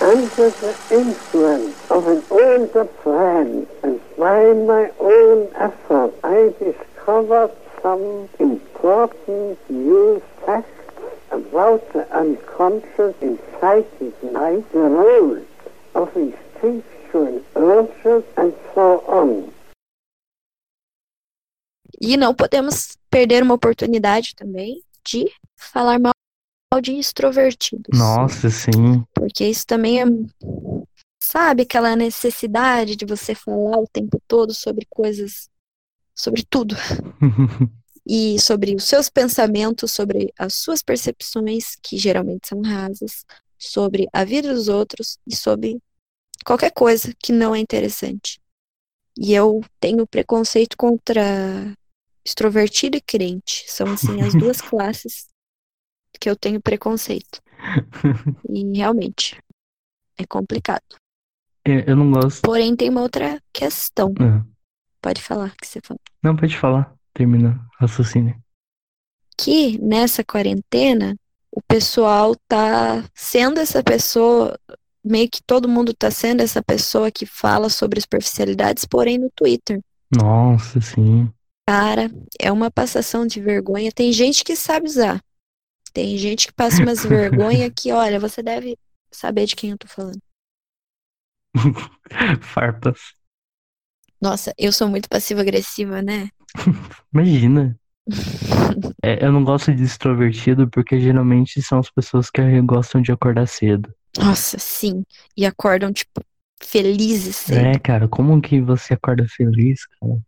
Under 0.00 0.52
the 0.52 0.94
influence 0.94 1.74
of 1.90 2.08
an 2.08 2.22
older 2.30 2.86
friend 3.02 3.66
and 3.82 3.98
by 4.16 4.54
my 4.54 4.88
own 5.00 5.48
effort, 5.56 6.14
I 6.22 6.54
discovered 6.62 7.50
some 7.82 8.28
important 8.38 9.58
new 9.68 10.22
facts 10.46 10.68
about 11.32 11.82
the 11.92 12.06
unconscious 12.12 13.16
in 13.20 13.36
psychic 13.60 14.14
life, 14.22 14.64
the 14.72 14.78
roles 14.78 15.42
of 15.96 16.08
instinctual 16.16 17.42
urges, 17.56 18.22
and 18.36 18.52
so 18.76 19.02
on. 19.08 19.52
E 22.00 22.16
não 22.16 22.34
podemos 22.34 22.96
perder 23.10 23.42
uma 23.42 23.54
oportunidade 23.54 24.34
também 24.34 24.82
de 25.04 25.30
falar 25.56 25.98
mal 25.98 26.12
de 26.80 26.92
extrovertidos. 26.92 27.98
Nossa, 27.98 28.48
sim. 28.48 29.04
Porque 29.14 29.46
isso 29.46 29.66
também 29.66 30.00
é. 30.00 30.04
Sabe 31.22 31.62
aquela 31.62 31.94
necessidade 31.96 32.96
de 32.96 33.04
você 33.04 33.34
falar 33.34 33.78
o 33.78 33.88
tempo 33.90 34.20
todo 34.26 34.52
sobre 34.54 34.86
coisas. 34.90 35.48
sobre 36.14 36.44
tudo. 36.44 36.74
e 38.06 38.38
sobre 38.40 38.74
os 38.74 38.84
seus 38.84 39.08
pensamentos, 39.08 39.92
sobre 39.92 40.32
as 40.38 40.54
suas 40.54 40.82
percepções, 40.82 41.76
que 41.80 41.96
geralmente 41.96 42.48
são 42.48 42.60
rasas, 42.60 43.24
sobre 43.58 44.08
a 44.12 44.24
vida 44.24 44.52
dos 44.52 44.68
outros 44.68 45.18
e 45.26 45.36
sobre 45.36 45.78
qualquer 46.44 46.72
coisa 46.72 47.14
que 47.18 47.32
não 47.32 47.54
é 47.54 47.60
interessante. 47.60 48.40
E 49.16 49.32
eu 49.32 49.60
tenho 49.78 50.06
preconceito 50.06 50.76
contra 50.76 51.22
extrovertido 52.24 52.96
e 52.96 53.00
crente. 53.00 53.64
São, 53.68 53.92
assim, 53.92 54.20
as 54.20 54.34
duas 54.34 54.60
classes 54.62 55.28
que 56.20 56.28
eu 56.28 56.36
tenho 56.36 56.60
preconceito. 56.60 57.40
E 58.48 58.76
realmente 58.76 59.40
é 60.18 60.26
complicado. 60.26 60.82
Eu, 61.64 61.80
eu 61.80 61.96
não 61.96 62.10
gosto. 62.10 62.42
Porém, 62.42 62.74
tem 62.74 62.88
uma 62.88 63.02
outra 63.02 63.40
questão. 63.52 64.12
Ah. 64.20 64.44
Pode 65.00 65.20
falar 65.20 65.54
que 65.56 65.66
você 65.66 65.80
falou. 65.82 66.00
Não, 66.22 66.36
pode 66.36 66.56
falar. 66.56 66.94
Termina 67.12 67.60
raciocínio. 67.78 68.36
Que 69.36 69.78
nessa 69.78 70.22
quarentena 70.22 71.16
o 71.50 71.60
pessoal 71.62 72.34
tá 72.48 73.04
sendo 73.14 73.60
essa 73.60 73.82
pessoa, 73.82 74.58
meio 75.04 75.28
que 75.28 75.42
todo 75.42 75.68
mundo 75.68 75.92
tá 75.92 76.10
sendo 76.10 76.40
essa 76.40 76.62
pessoa 76.62 77.10
que 77.10 77.26
fala 77.26 77.68
sobre 77.68 78.00
superficialidades, 78.00 78.84
porém 78.84 79.18
no 79.18 79.30
Twitter. 79.34 79.80
Nossa, 80.16 80.80
sim. 80.80 81.30
Cara, 81.72 82.10
é 82.38 82.52
uma 82.52 82.70
passação 82.70 83.26
de 83.26 83.40
vergonha. 83.40 83.90
Tem 83.90 84.12
gente 84.12 84.44
que 84.44 84.54
sabe 84.54 84.86
usar. 84.86 85.24
Tem 85.90 86.18
gente 86.18 86.48
que 86.48 86.52
passa 86.52 86.82
umas 86.82 87.02
vergonha 87.02 87.70
que, 87.72 87.90
olha, 87.90 88.20
você 88.20 88.42
deve 88.42 88.76
saber 89.10 89.46
de 89.46 89.56
quem 89.56 89.70
eu 89.70 89.78
tô 89.78 89.88
falando. 89.88 90.20
Farpas. 92.42 93.14
Nossa, 94.20 94.52
eu 94.58 94.70
sou 94.70 94.86
muito 94.86 95.08
passiva-agressiva, 95.08 96.02
né? 96.02 96.28
Imagina. 97.10 97.74
É, 99.02 99.24
eu 99.24 99.32
não 99.32 99.42
gosto 99.42 99.74
de 99.74 99.82
extrovertido 99.82 100.68
porque 100.68 101.00
geralmente 101.00 101.62
são 101.62 101.78
as 101.78 101.88
pessoas 101.88 102.28
que 102.28 102.60
gostam 102.60 103.00
de 103.00 103.12
acordar 103.12 103.48
cedo. 103.48 103.90
Nossa, 104.18 104.58
sim. 104.58 105.06
E 105.34 105.46
acordam, 105.46 105.90
tipo, 105.90 106.22
felizes 106.62 107.36
cedo. 107.36 107.66
É, 107.66 107.78
cara, 107.78 108.06
como 108.08 108.42
que 108.42 108.60
você 108.60 108.92
acorda 108.92 109.26
feliz, 109.26 109.86
cara? 109.86 110.20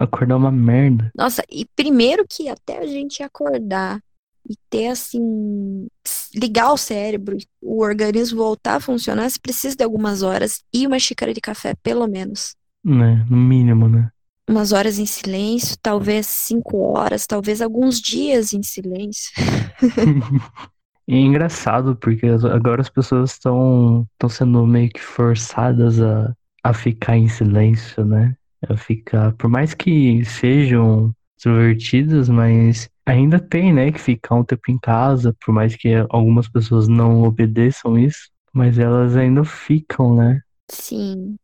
Acordar 0.00 0.36
uma 0.36 0.50
merda. 0.50 1.10
Nossa, 1.14 1.42
e 1.50 1.66
primeiro 1.76 2.24
que 2.28 2.48
até 2.48 2.78
a 2.78 2.86
gente 2.86 3.22
acordar 3.22 4.00
e 4.48 4.54
ter 4.70 4.88
assim, 4.88 5.86
ligar 6.34 6.72
o 6.72 6.76
cérebro, 6.76 7.36
o 7.60 7.82
organismo 7.82 8.38
voltar 8.38 8.76
a 8.76 8.80
funcionar, 8.80 9.28
você 9.28 9.38
precisa 9.38 9.76
de 9.76 9.84
algumas 9.84 10.22
horas 10.22 10.62
e 10.72 10.86
uma 10.86 10.98
xícara 10.98 11.34
de 11.34 11.40
café, 11.40 11.74
pelo 11.82 12.06
menos. 12.08 12.56
Né, 12.82 13.24
no 13.28 13.36
mínimo, 13.36 13.88
né? 13.88 14.10
Umas 14.48 14.72
horas 14.72 14.98
em 14.98 15.06
silêncio, 15.06 15.76
talvez 15.80 16.26
cinco 16.26 16.78
horas, 16.78 17.26
talvez 17.26 17.60
alguns 17.60 18.00
dias 18.00 18.52
em 18.52 18.62
silêncio. 18.62 19.30
E 21.08 21.14
é 21.14 21.18
engraçado, 21.18 21.96
porque 21.96 22.24
agora 22.28 22.82
as 22.82 22.88
pessoas 22.88 23.32
estão 23.32 24.06
sendo 24.28 24.64
meio 24.64 24.88
que 24.90 25.00
forçadas 25.00 26.00
a, 26.00 26.32
a 26.62 26.72
ficar 26.72 27.16
em 27.16 27.26
silêncio, 27.26 28.04
né? 28.04 28.36
A 28.68 28.76
ficar, 28.76 29.32
por 29.36 29.48
mais 29.48 29.72
que 29.72 30.24
sejam 30.24 31.14
extrovertidas, 31.36 32.28
mas 32.28 32.90
ainda 33.06 33.40
tem, 33.40 33.72
né, 33.72 33.90
que 33.90 33.98
ficar 33.98 34.34
um 34.34 34.44
tempo 34.44 34.70
em 34.70 34.78
casa, 34.78 35.34
por 35.44 35.52
mais 35.52 35.74
que 35.74 35.88
algumas 36.10 36.46
pessoas 36.48 36.86
não 36.86 37.22
obedeçam 37.22 37.98
isso, 37.98 38.30
mas 38.52 38.78
elas 38.78 39.16
ainda 39.16 39.42
ficam, 39.44 40.14
né? 40.14 40.42
Sim. 40.70 41.36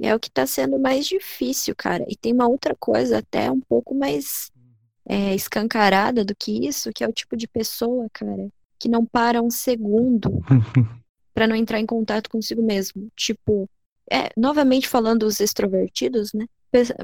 É 0.00 0.14
o 0.14 0.20
que 0.20 0.30
tá 0.30 0.46
sendo 0.46 0.78
mais 0.78 1.06
difícil, 1.06 1.74
cara. 1.76 2.04
E 2.08 2.16
tem 2.16 2.32
uma 2.32 2.48
outra 2.48 2.74
coisa 2.78 3.18
até 3.18 3.50
um 3.50 3.60
pouco 3.60 3.94
mais 3.94 4.50
é, 5.08 5.34
escancarada 5.34 6.24
do 6.24 6.34
que 6.36 6.66
isso, 6.66 6.92
que 6.92 7.02
é 7.02 7.08
o 7.08 7.12
tipo 7.12 7.36
de 7.36 7.48
pessoa, 7.48 8.06
cara, 8.12 8.48
que 8.78 8.88
não 8.88 9.06
para 9.06 9.40
um 9.40 9.50
segundo 9.50 10.42
para 11.32 11.46
não 11.46 11.54
entrar 11.54 11.78
em 11.78 11.86
contato 11.86 12.28
consigo 12.28 12.62
mesmo. 12.62 13.08
Tipo, 13.16 13.68
é, 14.10 14.30
novamente 14.36 14.88
falando 14.88 15.24
os 15.24 15.40
extrovertidos, 15.40 16.32
né? 16.32 16.46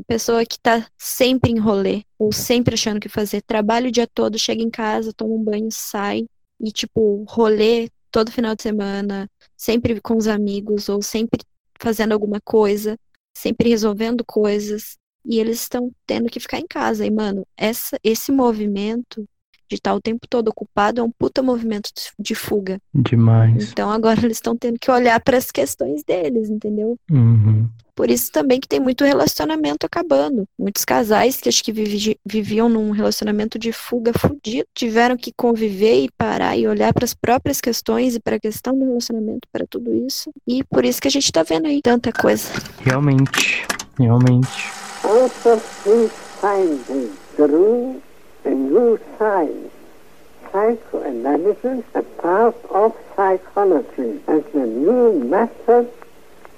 Pessoa 0.07 0.45
que 0.45 0.59
tá 0.59 0.87
sempre 0.99 1.51
em 1.51 1.59
rolê, 1.59 2.05
ou 2.19 2.33
sempre 2.33 2.75
achando 2.75 2.99
o 2.99 3.01
que 3.01 3.09
fazer. 3.09 3.43
Trabalha 3.43 3.89
o 3.89 3.93
dia 3.93 4.07
todo, 4.07 4.39
chega 4.39 4.63
em 4.63 4.71
casa, 4.71 5.13
toma 5.13 5.35
um 5.35 5.43
banho, 5.43 5.69
sai. 5.71 6.27
E, 6.61 6.71
tipo, 6.71 7.25
rolê 7.29 7.89
todo 8.11 8.31
final 8.31 8.55
de 8.55 8.63
semana, 8.63 9.29
sempre 9.57 10.01
com 10.01 10.17
os 10.17 10.29
amigos, 10.29 10.89
ou 10.89 11.03
sempre 11.03 11.41
fazendo 11.81 12.13
alguma 12.13 12.41
coisa, 12.41 12.99
sempre 13.37 13.71
resolvendo 13.71 14.25
coisas. 14.25 14.97
E 15.25 15.41
eles 15.41 15.61
estão 15.63 15.91
tendo 16.07 16.29
que 16.29 16.39
ficar 16.39 16.59
em 16.59 16.67
casa. 16.67 17.07
E, 17.07 17.11
mano, 17.11 17.47
essa, 17.57 17.99
esse 18.05 18.31
movimento 18.31 19.27
de 19.69 19.77
estar 19.77 19.95
o 19.95 20.01
tempo 20.01 20.27
todo 20.29 20.49
ocupado 20.49 21.01
é 21.01 21.05
um 21.05 21.11
puta 21.11 21.43
movimento 21.43 21.91
de 22.19 22.35
fuga. 22.35 22.81
Demais. 22.95 23.71
Então 23.71 23.91
agora 23.91 24.21
eles 24.25 24.37
estão 24.37 24.57
tendo 24.57 24.79
que 24.79 24.91
olhar 24.91 25.21
para 25.21 25.37
as 25.37 25.51
questões 25.51 26.03
deles, 26.05 26.49
entendeu? 26.51 26.97
Uhum. 27.11 27.69
Por 27.95 28.11
isso 28.11 28.33
também 28.33 28.59
que 28.61 28.67
tem 28.67 28.81
muito 28.81 29.05
relacionamento 29.05 29.87
acabando. 29.87 30.49
Muitos 30.59 30.85
casais 30.85 31.37
que 31.37 31.49
acho 31.49 31.63
que 31.63 31.71
vivi 31.71 32.19
viviam 32.27 32.69
num 32.69 32.91
relacionamento 32.91 33.57
de 33.57 33.73
fuga 33.73 34.13
fudido 34.13 34.67
tiveram 34.75 35.17
que 35.17 35.33
conviver 35.37 36.03
e 36.03 36.11
parar 36.19 36.57
e 36.57 36.67
olhar 36.67 36.93
para 36.93 37.05
as 37.05 37.15
próprias 37.15 37.61
questões 37.61 38.17
e 38.17 38.21
para 38.21 38.35
a 38.37 38.41
questão 38.41 38.77
do 38.77 38.85
relacionamento, 38.85 39.47
para 39.53 39.65
tudo 39.67 39.95
isso. 39.95 40.31
E 40.47 40.65
por 40.65 40.85
isso 40.85 41.01
que 41.01 41.07
a 41.07 41.11
gente 41.11 41.31
tá 41.31 41.45
vendo 41.45 41.67
aí 41.67 41.81
tanta 41.81 42.13
coisa. 42.13 42.49
Realmente, 42.81 43.65
realmente. 43.97 44.73
Also, 45.05 45.61
please 48.45 48.53
find 48.53 48.53
through 48.53 48.53
a 48.53 48.55
new 48.55 49.01
science, 49.19 49.73
psychoanalysis, 50.53 51.85
a 51.95 52.03
part 52.03 52.57
of 52.71 52.93
psychology, 53.17 54.21
as 54.29 54.45
a 54.55 54.67
new 54.67 55.25
method 55.25 55.89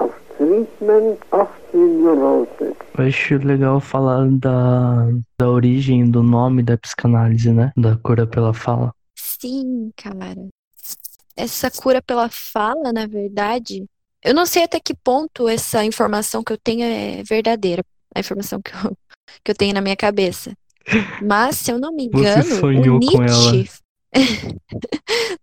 of 0.00 0.12
treatment 0.36 1.20
of 1.32 1.48
the 1.72 1.78
neurosis. 1.78 2.76
Eu 2.98 3.04
acho 3.04 3.38
legal 3.38 3.80
falar 3.80 4.28
da, 4.30 5.06
da 5.38 5.48
origem 5.48 6.10
do 6.10 6.22
nome 6.22 6.62
da 6.62 6.76
psicanálise, 6.76 7.52
né? 7.52 7.72
Da 7.76 7.96
cura 7.96 8.26
pela 8.26 8.52
fala. 8.52 8.92
Sim, 9.14 9.92
cara. 9.96 10.48
Essa 11.36 11.70
cura 11.70 12.00
pela 12.02 12.28
fala, 12.30 12.92
na 12.92 13.06
verdade, 13.06 13.84
eu 14.24 14.34
não 14.34 14.46
sei 14.46 14.64
até 14.64 14.80
que 14.80 14.94
ponto 14.94 15.48
essa 15.48 15.84
informação 15.84 16.42
que 16.42 16.52
eu 16.52 16.58
tenho 16.58 16.82
é 16.82 17.22
verdadeira, 17.22 17.84
a 18.14 18.20
informação 18.20 18.60
que 18.62 18.72
eu, 18.72 18.96
que 19.44 19.50
eu 19.50 19.54
tenho 19.54 19.74
na 19.74 19.82
minha 19.82 19.96
cabeça. 19.96 20.56
Mas, 21.22 21.56
se 21.56 21.70
eu 21.70 21.78
não 21.78 21.92
me 21.92 22.04
engano, 22.04 22.42
Você 22.44 22.60
sonhou 22.60 22.96
o 22.96 23.00
com 23.00 23.22
ela. 23.22 23.52
Nietzsche. 23.52 23.80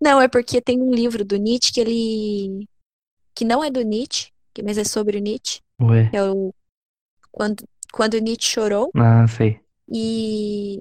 não, 0.02 0.22
é 0.22 0.28
porque 0.28 0.62
tem 0.62 0.82
um 0.82 0.92
livro 0.94 1.24
do 1.26 1.38
Nietzsche 1.38 1.72
que 1.74 1.80
ele. 1.80 2.68
que 3.36 3.44
não 3.46 3.64
é 3.64 3.70
do 3.70 3.82
Nietzsche, 3.82 4.32
que- 4.54 4.64
mas 4.64 4.78
é 4.78 4.84
sobre 4.84 5.18
o 5.18 5.22
Nietzsche. 5.22 5.62
Ué. 5.82 6.10
É 6.14 6.24
o. 6.24 6.54
Quando, 7.32 7.64
quando 7.92 8.18
Nietzsche 8.20 8.50
chorou. 8.52 8.92
Ah, 8.96 9.28
sei. 9.28 9.60
E 9.92 10.80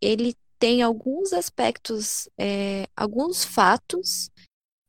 ele 0.00 0.34
tem 0.58 0.82
alguns 0.82 1.32
aspectos, 1.32 2.28
é, 2.38 2.86
alguns 2.96 3.44
fatos 3.44 4.30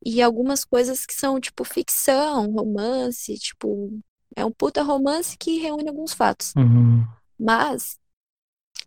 e 0.04 0.22
algumas 0.22 0.64
coisas 0.64 1.04
que 1.04 1.12
são 1.14 1.38
tipo 1.38 1.62
ficção, 1.64 2.50
romance, 2.52 3.34
tipo, 3.38 4.00
é 4.34 4.44
um 4.44 4.50
puta 4.50 4.82
romance 4.82 5.36
que 5.36 5.58
reúne 5.58 5.88
alguns 5.88 6.12
fatos. 6.12 6.52
Uhum. 6.56 7.04
Mas 7.38 7.98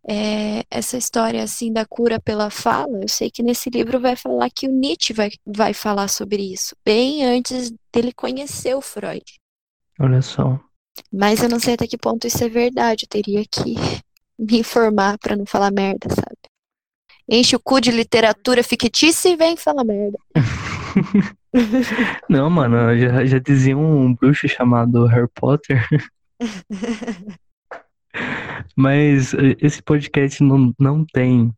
é, 0.08 0.66
essa 0.70 0.98
história 0.98 1.42
assim 1.42 1.72
da 1.72 1.86
cura 1.86 2.20
pela 2.20 2.50
fala, 2.50 3.02
eu 3.02 3.08
sei 3.08 3.32
que 3.32 3.42
nesse 3.42 3.70
livro 3.70 4.00
vai 4.00 4.16
falar 4.16 4.50
que 4.50 4.68
o 4.68 4.72
Nietzsche 4.72 5.14
vai, 5.14 5.32
vai 5.46 5.74
falar 5.74 6.10
sobre 6.10 6.42
isso, 6.54 6.76
bem 6.84 7.26
antes 7.26 7.74
dele 7.94 8.12
conhecer 8.12 8.76
o 8.76 8.82
Freud. 8.82 9.24
Olha 10.00 10.22
só. 10.22 10.60
Mas 11.12 11.42
eu 11.42 11.50
não 11.50 11.60
sei 11.60 11.76
até 11.76 11.88
que 11.88 11.98
ponto 11.98 12.28
isso 12.28 12.44
é 12.44 12.50
verdade, 12.50 13.06
eu 13.06 13.10
teria 13.10 13.44
que 13.50 13.76
me 14.38 14.60
informar 14.60 15.18
para 15.18 15.36
não 15.36 15.46
falar 15.46 15.72
merda, 15.72 16.10
sabe? 16.10 16.38
Enche 17.30 17.56
o 17.56 17.60
cu 17.60 17.80
de 17.80 17.90
literatura 17.90 18.62
fictícia 18.62 19.30
e 19.30 19.38
vem 19.38 19.56
falar 19.56 19.86
merda. 19.86 20.18
não, 22.30 22.50
mano, 22.50 23.00
já, 23.00 23.26
já 23.26 23.40
dizia 23.40 23.78
um 23.78 24.14
bruxo 24.14 24.46
chamado 24.50 25.06
Harry 25.06 25.30
Potter. 25.34 25.88
Mas 28.76 29.34
eh, 29.34 29.56
esse 29.62 29.82
podcast 29.82 30.44
não, 30.44 30.74
não 30.80 31.06
tem 31.06 31.52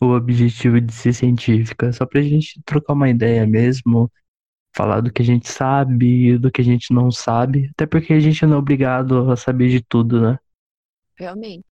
o 0.00 0.06
objetivo 0.08 0.80
de 0.80 0.92
ser 0.92 1.12
científico, 1.12 1.84
é 1.84 1.92
só 1.92 2.06
pra 2.06 2.22
gente 2.22 2.60
trocar 2.64 2.94
uma 2.94 3.10
ideia 3.10 3.46
mesmo, 3.46 4.10
falar 4.74 5.00
do 5.00 5.12
que 5.12 5.20
a 5.20 5.24
gente 5.24 5.50
sabe, 5.50 6.38
do 6.38 6.50
que 6.50 6.60
a 6.60 6.64
gente 6.64 6.92
não 6.92 7.10
sabe, 7.10 7.70
até 7.72 7.86
porque 7.86 8.12
a 8.14 8.20
gente 8.20 8.46
não 8.46 8.56
é 8.56 8.58
obrigado 8.58 9.30
a 9.30 9.36
saber 9.36 9.68
de 9.68 9.82
tudo, 9.82 10.20
né? 10.20 10.38
Realmente. 11.16 11.64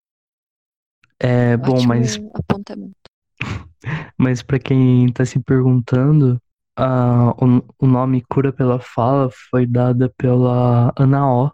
É, 1.19 1.57
bom, 1.57 1.83
mas 1.87 2.17
apontamento. 2.35 2.95
mas 4.17 4.43
para 4.43 4.59
quem 4.59 5.11
tá 5.13 5.25
se 5.25 5.41
perguntando, 5.41 6.41
ah, 6.77 7.31
o, 7.31 7.85
o 7.85 7.87
nome 7.87 8.23
Cura 8.29 8.53
pela 8.53 8.79
Fala 8.79 9.31
foi 9.51 9.67
dada 9.67 10.13
pela 10.17 10.93
Ana 10.97 11.27
O, 11.27 11.53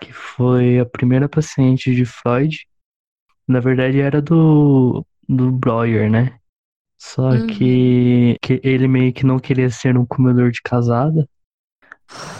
que 0.00 0.12
foi 0.12 0.78
a 0.78 0.86
primeira 0.86 1.28
paciente 1.28 1.94
de 1.94 2.04
Freud. 2.04 2.66
Na 3.48 3.60
verdade 3.60 4.00
era 4.00 4.20
do 4.22 5.04
do 5.28 5.50
Breuer, 5.50 6.10
né? 6.10 6.38
Só 6.98 7.32
Uhum. 7.32 7.46
que, 7.48 8.36
que 8.40 8.60
ele 8.62 8.88
meio 8.88 9.12
que 9.12 9.26
não 9.26 9.38
queria 9.38 9.68
ser 9.70 9.98
um 9.98 10.06
comedor 10.06 10.50
de 10.50 10.62
casada. 10.62 11.28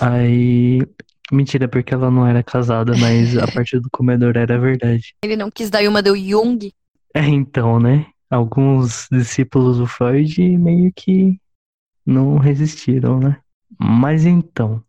Aí. 0.00 0.80
Mentira, 1.32 1.66
porque 1.66 1.92
ela 1.92 2.10
não 2.10 2.24
era 2.26 2.42
casada, 2.42 2.96
mas 2.96 3.36
a 3.36 3.46
parte 3.52 3.78
do 3.80 3.90
comedor 3.90 4.36
era 4.36 4.58
verdade. 4.58 5.14
Ele 5.22 5.36
não 5.36 5.50
quis 5.50 5.68
dar 5.68 5.82
uma 5.88 6.00
do 6.02 6.16
Jung. 6.16 6.72
É, 7.12 7.22
então, 7.26 7.80
né? 7.80 8.06
Alguns 8.30 9.08
discípulos 9.10 9.78
do 9.78 9.86
Freud 9.86 10.40
meio 10.56 10.92
que 10.94 11.36
não 12.04 12.38
resistiram, 12.38 13.18
né? 13.18 13.40
Mas 13.78 14.24
então, 14.24 14.82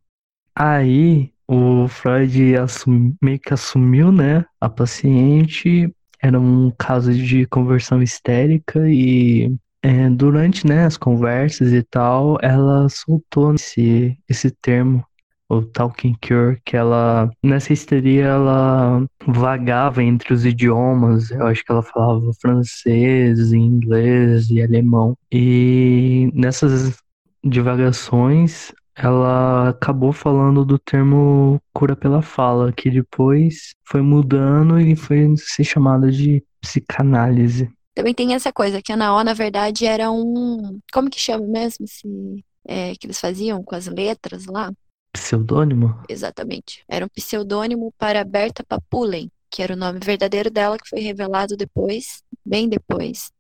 aí 0.56 1.34
o 1.48 1.88
Freud 1.88 2.56
assum- 2.58 3.16
meio 3.22 3.39
que 3.39 3.54
assumiu, 3.54 4.12
né? 4.12 4.46
A 4.60 4.70
paciente 4.70 5.94
era 6.22 6.39
um 6.39 6.72
caso 6.77 7.13
de 7.13 7.46
conversão 7.48 8.01
histérica 8.01 8.89
e 8.89 9.56
é, 9.82 10.10
durante, 10.10 10.66
né, 10.68 10.86
as 10.86 10.98
conversas 10.98 11.72
e 11.72 11.84
tal, 11.84 12.38
ela 12.42 12.89
soltou 12.89 13.54
esse, 13.56 14.18
esse 14.27 14.51
termo, 14.51 15.06
o 15.50 15.62
talking 15.62 16.16
cure, 16.22 16.60
que 16.66 16.75
ela, 16.75 17.30
nessa 17.42 17.72
histeria, 17.72 18.25
ela 18.25 19.06
vagava 19.25 20.04
entre 20.04 20.34
os 20.34 20.46
idiomas. 20.46 21.32
Eu 21.32 21.48
acho 21.48 21.63
que 21.63 21.72
ela 21.72 21.84
falava 21.84 22.32
francês, 22.42 23.54
inglês 23.54 24.50
e 24.50 24.62
alemão. 24.62 25.16
E 25.32 26.30
nessas 26.34 26.98
divagações, 27.44 28.74
ela 28.98 29.70
acabou 29.70 30.12
falando 30.12 30.66
do 30.66 30.80
termo 30.80 31.62
cura 31.72 31.96
pela 31.96 32.22
fala, 32.22 32.74
que 32.74 32.89
depois 32.89 33.75
foi 33.86 34.01
mudando 34.01 34.80
e 34.80 34.96
foi 34.96 35.36
ser 35.38 35.63
chamada 35.63 36.12
de 36.12 36.44
psicanálise. 36.60 37.72
Também 37.94 38.13
tem 38.13 38.34
essa 38.34 38.51
coisa, 38.51 38.82
que 38.82 38.92
a 38.92 38.98
Naó, 38.98 39.24
na 39.24 39.34
verdade, 39.34 39.86
era 39.86 40.12
um. 40.12 40.80
Como 40.92 41.10
que 41.10 41.20
chama 41.20 41.46
mesmo? 41.48 41.86
Esse, 41.86 42.44
é, 42.68 42.96
que 42.96 43.08
eles 43.08 43.20
faziam 43.20 43.63
com 43.63 43.75
as 43.75 43.88
letras 43.88 44.46
lá? 44.46 44.72
Pseudônimo? 45.13 46.00
Exatamente. 46.10 46.84
Era 46.88 47.06
um 47.06 47.10
pseudônimo 47.10 47.93
para 47.98 48.24
Berta 48.24 48.63
Papulen, 48.63 49.32
que 49.50 49.62
era 49.62 49.74
o 49.74 49.78
nome 49.78 50.00
verdadeiro 50.04 50.50
dela, 50.52 50.78
que 50.78 50.89
foi 50.89 51.00
revelado 51.00 51.56
depois, 51.56 52.24
bem 52.45 52.67
depois. 52.67 53.32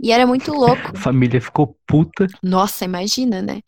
E 0.00 0.10
era 0.10 0.26
muito 0.26 0.52
louco. 0.52 0.90
A 0.94 0.98
família 0.98 1.40
ficou 1.40 1.76
puta. 1.86 2.26
Nossa, 2.42 2.84
imagina, 2.84 3.42
né? 3.42 3.60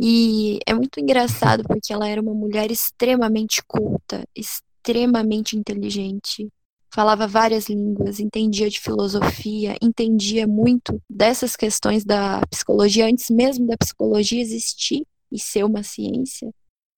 E 0.00 0.58
é 0.66 0.74
muito 0.74 0.98
engraçado 1.00 1.62
porque 1.64 1.92
ela 1.92 2.08
era 2.08 2.20
uma 2.20 2.34
mulher 2.34 2.70
extremamente 2.70 3.62
culta, 3.66 4.24
extremamente 4.34 5.56
inteligente, 5.56 6.48
falava 6.92 7.26
várias 7.26 7.68
línguas, 7.68 8.20
entendia 8.20 8.68
de 8.68 8.80
filosofia, 8.80 9.76
entendia 9.80 10.46
muito 10.46 11.00
dessas 11.08 11.56
questões 11.56 12.04
da 12.04 12.42
psicologia 12.50 13.06
antes 13.06 13.30
mesmo 13.30 13.66
da 13.66 13.76
psicologia 13.76 14.40
existir 14.40 15.04
e 15.30 15.38
ser 15.38 15.64
uma 15.64 15.82
ciência. 15.82 16.50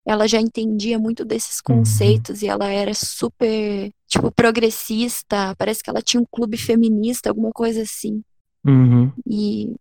Ela 0.06 0.26
já 0.26 0.38
entendia 0.40 0.98
muito 0.98 1.24
desses 1.24 1.60
Uhum. 1.66 1.76
conceitos 1.78 2.42
e 2.42 2.46
ela 2.48 2.68
era 2.68 2.92
super, 2.92 3.90
tipo, 4.06 4.30
progressista. 4.32 5.54
Parece 5.56 5.82
que 5.82 5.88
ela 5.88 6.02
tinha 6.02 6.20
um 6.20 6.26
clube 6.30 6.58
feminista, 6.58 7.30
alguma 7.30 7.50
coisa 7.52 7.82
assim. 7.82 8.22
Uhum. 8.66 9.10
E 9.26 9.74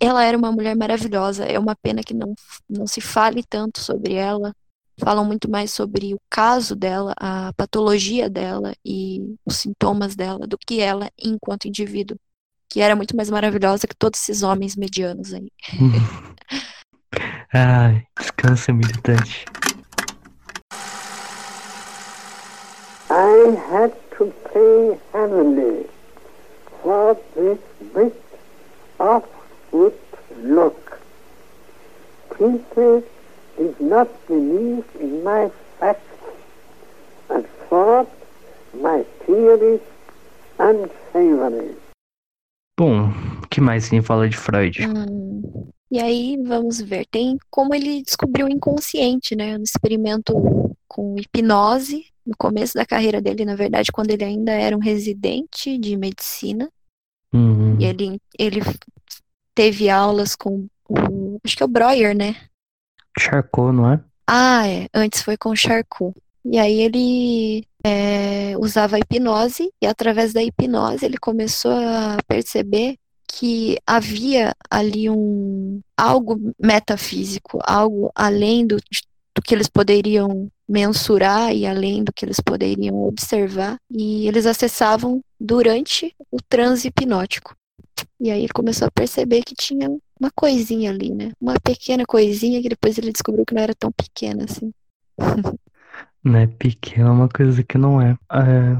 ela 0.00 0.24
era 0.24 0.36
uma 0.36 0.50
mulher 0.50 0.74
maravilhosa. 0.74 1.44
É 1.44 1.58
uma 1.58 1.76
pena 1.76 2.02
que 2.02 2.14
não, 2.14 2.34
não 2.68 2.86
se 2.86 3.02
fale 3.02 3.44
tanto 3.44 3.80
sobre 3.80 4.14
ela. 4.14 4.54
Falam 4.98 5.24
muito 5.24 5.50
mais 5.50 5.70
sobre 5.70 6.14
o 6.14 6.20
caso 6.28 6.74
dela, 6.74 7.14
a 7.18 7.52
patologia 7.56 8.28
dela 8.28 8.74
e 8.84 9.36
os 9.46 9.56
sintomas 9.56 10.14
dela 10.16 10.46
do 10.46 10.58
que 10.58 10.80
ela 10.80 11.10
enquanto 11.18 11.68
indivíduo. 11.68 12.18
Que 12.68 12.80
era 12.80 12.96
muito 12.96 13.14
mais 13.16 13.30
maravilhosa 13.30 13.86
que 13.86 13.96
todos 13.96 14.20
esses 14.20 14.42
homens 14.42 14.76
medianos 14.76 15.34
aí. 15.34 15.50
Ai, 17.52 18.06
descansa, 18.18 18.72
militante. 18.72 19.44
I 23.10 23.56
had 23.72 23.92
to 24.16 24.32
pay 24.52 24.96
heavily 25.12 25.86
for 26.80 27.16
this 27.34 27.58
bit 27.92 28.14
of 29.00 29.24
good 29.70 29.94
luck. 30.42 30.98
People 32.30 33.02
did 33.56 33.80
not 33.80 34.08
believe 34.26 34.84
in 35.00 35.22
my 35.22 35.50
facts 35.78 36.00
and 37.28 37.44
thought 37.68 38.08
my 38.74 39.04
theories 39.26 39.80
unsavory. 40.58 41.76
Bom, 42.78 43.10
o 43.42 43.48
que 43.48 43.60
mais 43.60 43.88
quem 43.88 44.00
fala 44.00 44.28
de 44.28 44.36
Freud? 44.36 44.86
Hum, 44.86 45.42
E 45.90 45.98
aí, 45.98 46.38
vamos 46.42 46.80
ver. 46.80 47.04
Tem 47.10 47.36
como 47.50 47.74
ele 47.74 48.02
descobriu 48.02 48.46
o 48.46 48.50
inconsciente, 48.50 49.34
né? 49.34 49.58
No 49.58 49.64
experimento 49.64 50.32
com 50.86 51.16
hipnose, 51.18 52.06
no 52.24 52.34
começo 52.38 52.74
da 52.74 52.86
carreira 52.86 53.20
dele, 53.20 53.44
na 53.44 53.56
verdade, 53.56 53.90
quando 53.92 54.12
ele 54.12 54.22
ainda 54.24 54.52
era 54.52 54.76
um 54.76 54.80
residente 54.80 55.76
de 55.76 55.96
medicina. 55.96 56.70
Uhum. 57.34 57.76
E 57.80 57.84
ele, 57.84 58.20
ele 58.38 58.60
teve 59.60 59.90
aulas 59.90 60.34
com 60.34 60.66
o. 60.88 61.38
Acho 61.44 61.54
que 61.54 61.62
é 61.62 61.66
o 61.66 61.68
Breuer, 61.68 62.16
né? 62.16 62.34
Charcot, 63.18 63.72
não 63.72 63.92
é? 63.92 64.00
Ah, 64.26 64.66
é. 64.66 64.86
Antes 64.94 65.20
foi 65.20 65.36
com 65.36 65.54
Charcot. 65.54 66.14
E 66.42 66.58
aí 66.58 66.80
ele 66.80 67.66
é, 67.84 68.54
usava 68.58 68.96
a 68.96 68.98
hipnose, 68.98 69.70
e 69.82 69.86
através 69.86 70.32
da 70.32 70.42
hipnose 70.42 71.04
ele 71.04 71.18
começou 71.18 71.72
a 71.72 72.16
perceber 72.26 72.96
que 73.28 73.76
havia 73.86 74.54
ali 74.70 75.10
um 75.10 75.80
algo 75.94 76.40
metafísico, 76.58 77.58
algo 77.62 78.10
além 78.14 78.66
do, 78.66 78.76
do 78.76 79.42
que 79.44 79.54
eles 79.54 79.68
poderiam 79.68 80.48
mensurar 80.66 81.54
e 81.54 81.66
além 81.66 82.02
do 82.02 82.12
que 82.14 82.24
eles 82.24 82.40
poderiam 82.40 82.96
observar, 83.06 83.76
e 83.90 84.26
eles 84.26 84.46
acessavam 84.46 85.20
durante 85.38 86.14
o 86.30 86.38
transe 86.48 86.88
hipnótico. 86.88 87.54
E 88.20 88.30
aí 88.30 88.40
ele 88.40 88.52
começou 88.52 88.86
a 88.86 88.90
perceber 88.90 89.42
que 89.42 89.54
tinha 89.54 89.88
uma 90.20 90.30
coisinha 90.34 90.90
ali, 90.90 91.10
né? 91.10 91.32
Uma 91.40 91.54
pequena 91.60 92.04
coisinha 92.04 92.60
que 92.60 92.68
depois 92.68 92.98
ele 92.98 93.12
descobriu 93.12 93.44
que 93.46 93.54
não 93.54 93.62
era 93.62 93.74
tão 93.74 93.90
pequena 93.92 94.44
assim. 94.44 94.72
Né, 96.22 96.46
pequeno 96.46 97.08
é 97.08 97.10
uma 97.10 97.28
coisa 97.30 97.64
que 97.64 97.78
não 97.78 97.98
é. 97.98 98.10
É, 98.30 98.76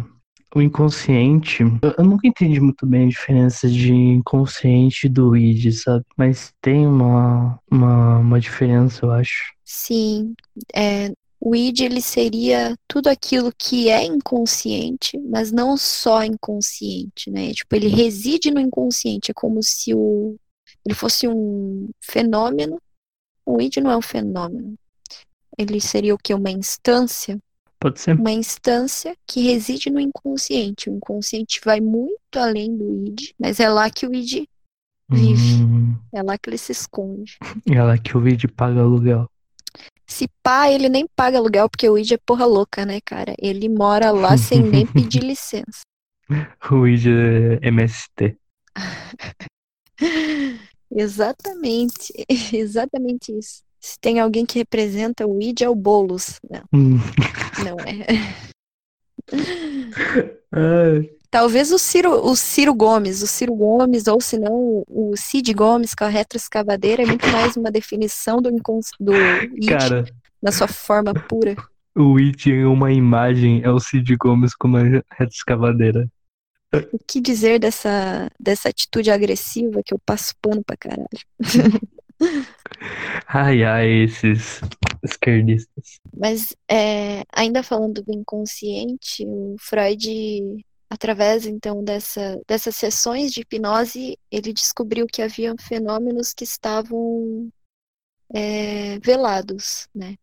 o 0.54 0.60
inconsciente, 0.60 1.62
eu, 1.62 1.94
eu 1.96 2.04
nunca 2.04 2.26
entendi 2.26 2.60
muito 2.60 2.86
bem 2.86 3.06
a 3.06 3.08
diferença 3.08 3.68
de 3.68 3.94
inconsciente 3.94 5.06
e 5.06 5.08
do 5.08 5.36
id, 5.36 5.72
sabe? 5.72 6.04
Mas 6.16 6.52
tem 6.60 6.86
uma, 6.86 7.58
uma, 7.70 8.18
uma 8.18 8.40
diferença, 8.40 9.06
eu 9.06 9.12
acho. 9.12 9.54
Sim, 9.64 10.34
é, 10.74 11.10
O 11.40 11.54
id 11.56 11.80
ele 11.80 12.02
seria 12.02 12.76
tudo 12.86 13.08
aquilo 13.08 13.50
que 13.56 13.88
é 13.88 14.04
inconsciente, 14.04 15.18
mas 15.18 15.50
não 15.50 15.76
só 15.76 16.22
inconsciente, 16.22 17.30
né? 17.30 17.52
Tipo, 17.52 17.76
ele 17.76 17.88
reside 17.88 18.50
no 18.50 18.60
inconsciente, 18.60 19.30
é 19.30 19.34
como 19.34 19.62
se 19.62 19.94
o 19.94 20.36
ele 20.84 20.94
fosse 20.94 21.26
um 21.28 21.88
fenômeno. 22.00 22.78
O 23.46 23.60
id 23.60 23.76
não 23.78 23.90
é 23.90 23.96
um 23.96 24.02
fenômeno. 24.02 24.74
Ele 25.58 25.80
seria 25.80 26.14
o 26.14 26.18
que 26.18 26.32
uma 26.32 26.50
instância, 26.50 27.38
Pode 27.78 28.00
ser. 28.00 28.18
uma 28.18 28.32
instância 28.32 29.16
que 29.26 29.40
reside 29.42 29.90
no 29.90 30.00
inconsciente. 30.00 30.88
O 30.90 30.94
inconsciente 30.96 31.60
vai 31.64 31.80
muito 31.80 32.18
além 32.36 32.76
do 32.76 33.06
id, 33.06 33.30
mas 33.38 33.60
é 33.60 33.68
lá 33.68 33.90
que 33.90 34.06
o 34.06 34.14
id 34.14 34.44
vive. 35.10 35.62
Hum, 35.62 35.96
É 36.12 36.22
lá 36.22 36.38
que 36.38 36.48
ele 36.50 36.58
se 36.58 36.72
esconde. 36.72 37.38
é 37.70 37.82
lá 37.82 37.98
que 37.98 38.16
o 38.16 38.28
id 38.28 38.44
paga 38.54 38.80
aluguel. 38.80 39.29
Se 40.10 40.26
pá, 40.42 40.68
ele 40.70 40.88
nem 40.88 41.06
paga 41.14 41.38
aluguel, 41.38 41.70
porque 41.70 41.88
o 41.88 41.96
id 41.96 42.10
é 42.12 42.18
porra 42.18 42.44
louca, 42.44 42.84
né, 42.84 43.00
cara? 43.04 43.32
Ele 43.38 43.68
mora 43.68 44.10
lá 44.10 44.36
sem 44.36 44.60
nem 44.60 44.84
pedir 44.84 45.22
licença. 45.22 45.82
O 46.70 46.86
id 46.86 47.06
é 47.06 47.66
MST. 47.68 48.36
Exatamente, 50.92 52.12
exatamente 52.52 53.30
isso. 53.38 53.62
Se 53.80 53.96
tem 54.00 54.18
alguém 54.18 54.44
que 54.44 54.58
representa 54.58 55.24
o 55.26 55.40
id, 55.40 55.62
é 55.62 55.68
o 55.68 55.74
Boulos. 55.74 56.40
Não, 56.50 56.64
Hum. 56.72 56.98
não 57.64 57.76
é. 57.80 58.06
Ai, 60.52 61.10
Talvez 61.30 61.70
o 61.70 61.78
Ciro, 61.78 62.26
o 62.26 62.34
Ciro 62.34 62.74
Gomes, 62.74 63.22
o 63.22 63.26
Ciro 63.26 63.54
Gomes, 63.54 64.08
ou 64.08 64.20
se 64.20 64.36
não, 64.36 64.82
o 64.88 65.14
Cid 65.16 65.52
Gomes 65.54 65.94
com 65.94 66.04
a 66.04 66.08
retroescavadeira 66.08 67.02
é 67.02 67.06
muito 67.06 67.26
mais 67.28 67.56
uma 67.56 67.70
definição 67.70 68.42
do, 68.42 68.50
do 68.50 69.14
id 69.56 69.68
cara, 69.68 70.04
na 70.42 70.50
sua 70.50 70.66
forma 70.66 71.14
pura. 71.14 71.54
o 71.94 72.18
id 72.18 72.46
em 72.48 72.64
uma 72.64 72.92
imagem 72.92 73.62
é 73.62 73.70
o 73.70 73.78
Cid 73.78 74.16
Gomes 74.16 74.56
com 74.56 74.66
uma 74.66 74.82
reta 74.82 75.32
escavadeira. 75.32 76.10
O 76.92 76.98
que 77.06 77.20
dizer 77.20 77.60
dessa, 77.60 78.28
dessa 78.38 78.68
atitude 78.68 79.10
agressiva 79.10 79.82
que 79.84 79.94
eu 79.94 80.00
passo 80.04 80.34
pano 80.40 80.64
pra 80.64 80.76
caralho? 80.76 81.08
Ai, 83.26 83.64
ai, 83.64 83.88
esses 84.04 84.60
esquerdistas. 85.02 86.00
Mas 86.14 86.54
é, 86.70 87.22
ainda 87.32 87.62
falando 87.62 88.02
do 88.02 88.12
inconsciente, 88.12 89.24
o 89.26 89.56
Freud, 89.58 90.64
através 90.90 91.46
então 91.46 91.82
dessa, 91.84 92.40
dessas 92.46 92.74
sessões 92.74 93.32
de 93.32 93.42
hipnose, 93.42 94.18
ele 94.30 94.52
descobriu 94.52 95.06
que 95.06 95.22
havia 95.22 95.54
fenômenos 95.58 96.34
que 96.34 96.42
estavam 96.42 97.48
é, 98.34 98.98
velados, 98.98 99.88
né? 99.94 100.16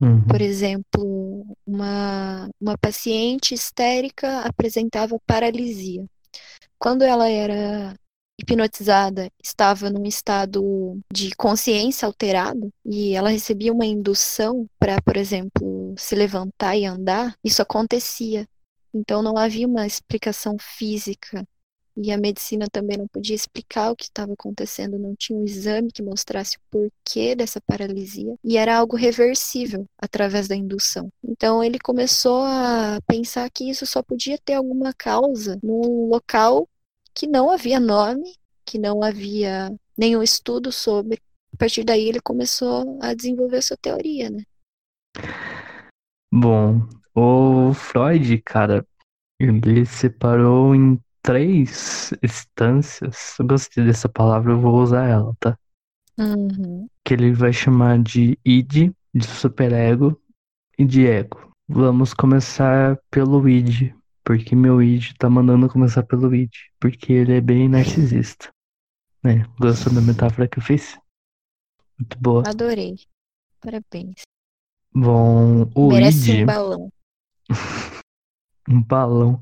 Uhum. 0.00 0.24
Por 0.26 0.40
exemplo, 0.40 1.46
uma, 1.66 2.48
uma 2.60 2.78
paciente 2.78 3.54
histérica 3.54 4.40
apresentava 4.40 5.18
paralisia. 5.26 6.04
Quando 6.78 7.02
ela 7.02 7.28
era 7.28 7.94
hipnotizada, 8.40 9.28
estava 9.42 9.90
num 9.90 10.04
estado 10.04 11.00
de 11.12 11.30
consciência 11.36 12.06
alterado 12.06 12.72
e 12.84 13.14
ela 13.14 13.30
recebia 13.30 13.72
uma 13.72 13.86
indução 13.86 14.66
para, 14.78 15.02
por 15.02 15.16
exemplo, 15.16 15.94
se 15.98 16.14
levantar 16.14 16.76
e 16.76 16.84
andar, 16.84 17.34
isso 17.42 17.60
acontecia. 17.60 18.46
Então 18.92 19.22
não 19.22 19.36
havia 19.36 19.66
uma 19.66 19.86
explicação 19.86 20.56
física 20.58 21.46
e 22.00 22.12
a 22.12 22.16
medicina 22.16 22.66
também 22.70 22.96
não 22.96 23.08
podia 23.08 23.34
explicar 23.34 23.90
o 23.90 23.96
que 23.96 24.04
estava 24.04 24.32
acontecendo, 24.32 24.98
não 24.98 25.16
tinha 25.16 25.36
um 25.36 25.44
exame 25.44 25.90
que 25.90 26.00
mostrasse 26.00 26.56
o 26.56 26.60
porquê 26.70 27.34
dessa 27.34 27.60
paralisia, 27.60 28.36
e 28.44 28.56
era 28.56 28.76
algo 28.76 28.96
reversível 28.96 29.84
através 29.98 30.46
da 30.46 30.54
indução. 30.54 31.10
Então 31.24 31.62
ele 31.62 31.78
começou 31.78 32.44
a 32.44 33.00
pensar 33.04 33.50
que 33.50 33.68
isso 33.68 33.84
só 33.84 34.00
podia 34.00 34.38
ter 34.38 34.54
alguma 34.54 34.92
causa 34.92 35.58
num 35.60 36.06
local 36.06 36.68
que 37.12 37.26
não 37.26 37.50
havia 37.50 37.80
nome, 37.80 38.32
que 38.64 38.78
não 38.78 39.02
havia 39.02 39.74
nenhum 39.96 40.22
estudo 40.22 40.70
sobre. 40.70 41.20
A 41.52 41.56
partir 41.56 41.82
daí 41.82 42.08
ele 42.08 42.20
começou 42.20 42.96
a 43.02 43.12
desenvolver 43.12 43.60
sua 43.60 43.76
teoria, 43.76 44.30
né? 44.30 44.44
Bom, 46.32 46.86
o 47.18 47.74
Freud, 47.74 48.38
cara, 48.42 48.86
ele 49.38 49.84
separou 49.84 50.74
em 50.74 51.00
três 51.22 52.12
instâncias. 52.22 53.36
Eu 53.38 53.46
gostei 53.46 53.84
dessa 53.84 54.08
palavra, 54.08 54.52
eu 54.52 54.60
vou 54.60 54.80
usar 54.80 55.06
ela, 55.06 55.34
tá? 55.40 55.58
Uhum. 56.18 56.88
Que 57.04 57.14
ele 57.14 57.32
vai 57.32 57.52
chamar 57.52 57.98
de 58.02 58.38
id, 58.44 58.92
de 59.14 59.26
superego 59.26 60.20
e 60.78 60.84
de 60.84 61.06
ego. 61.06 61.52
Vamos 61.68 62.14
começar 62.14 62.98
pelo 63.10 63.48
id, 63.48 63.92
porque 64.24 64.56
meu 64.56 64.82
id 64.82 65.12
tá 65.18 65.28
mandando 65.28 65.68
começar 65.68 66.02
pelo 66.02 66.34
id, 66.34 66.50
porque 66.80 67.12
ele 67.12 67.34
é 67.34 67.40
bem 67.40 67.68
narcisista. 67.68 68.50
Né? 69.22 69.44
Gostou 69.60 69.92
da 69.92 70.00
metáfora 70.00 70.48
que 70.48 70.58
eu 70.58 70.62
fiz? 70.62 70.98
Muito 71.98 72.18
boa. 72.18 72.42
Adorei. 72.46 72.96
Parabéns. 73.60 74.22
Bom, 74.94 75.70
o 75.74 75.88
Merece 75.88 76.32
id. 76.32 76.42
um 76.42 76.46
balão. 76.46 76.92
Um 78.68 78.82
balão. 78.82 79.40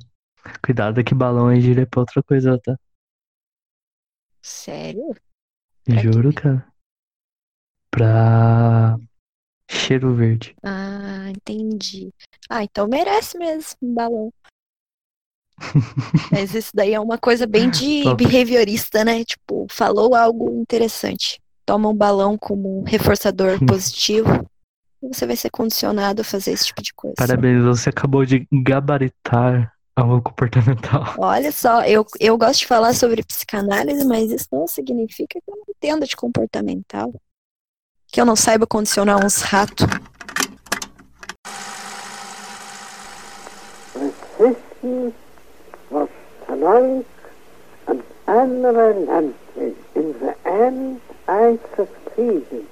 Cuidado 0.64 1.02
que 1.02 1.12
balão 1.12 1.50
é 1.50 1.60
gíria 1.60 1.84
pra 1.84 2.00
outra 2.00 2.22
coisa, 2.22 2.56
tá? 2.60 2.78
Sério? 4.40 5.16
Pra 5.84 5.96
Juro, 5.96 6.32
cara. 6.32 6.72
Pra 7.90 8.96
cheiro 9.68 10.14
verde. 10.14 10.54
Ah, 10.62 11.28
entendi. 11.30 12.12
Ah, 12.48 12.62
então 12.62 12.86
merece 12.86 13.36
mesmo 13.36 13.76
um 13.82 13.94
balão. 13.94 14.32
Mas 16.30 16.54
isso 16.54 16.70
daí 16.72 16.94
é 16.94 17.00
uma 17.00 17.18
coisa 17.18 17.46
bem 17.46 17.68
de 17.68 18.04
Top. 18.04 18.24
behaviorista, 18.24 19.04
né? 19.04 19.24
Tipo, 19.24 19.66
falou 19.68 20.14
algo 20.14 20.60
interessante. 20.60 21.40
Toma 21.64 21.88
um 21.88 21.96
balão 21.96 22.38
como 22.38 22.80
um 22.80 22.84
reforçador 22.84 23.58
positivo 23.66 24.48
você 25.02 25.26
vai 25.26 25.36
ser 25.36 25.50
condicionado 25.50 26.22
a 26.22 26.24
fazer 26.24 26.52
esse 26.52 26.66
tipo 26.66 26.82
de 26.82 26.92
coisa. 26.94 27.14
Parabéns, 27.16 27.62
você 27.62 27.90
acabou 27.90 28.24
de 28.24 28.46
gabaritar 28.52 29.72
algo 29.94 30.20
comportamental. 30.22 31.14
Olha 31.18 31.52
só, 31.52 31.84
eu, 31.84 32.04
eu 32.20 32.36
gosto 32.36 32.60
de 32.60 32.66
falar 32.66 32.94
sobre 32.94 33.22
psicanálise, 33.22 34.04
mas 34.04 34.30
isso 34.30 34.48
não 34.52 34.66
significa 34.66 35.38
que 35.40 35.50
eu 35.50 35.56
não 35.56 35.64
entenda 35.68 36.06
de 36.06 36.16
comportamental. 36.16 37.12
Que 38.08 38.20
eu 38.20 38.24
não 38.24 38.36
saiba 38.36 38.66
condicionar 38.66 39.24
uns 39.24 39.40
ratos. 39.40 39.86
Was 45.88 46.08
and 47.86 48.02
unrelenting. 48.26 49.34
In 49.94 50.12
the 50.20 50.36
end, 50.44 51.00
I 51.28 51.58
succeeded 51.76 52.66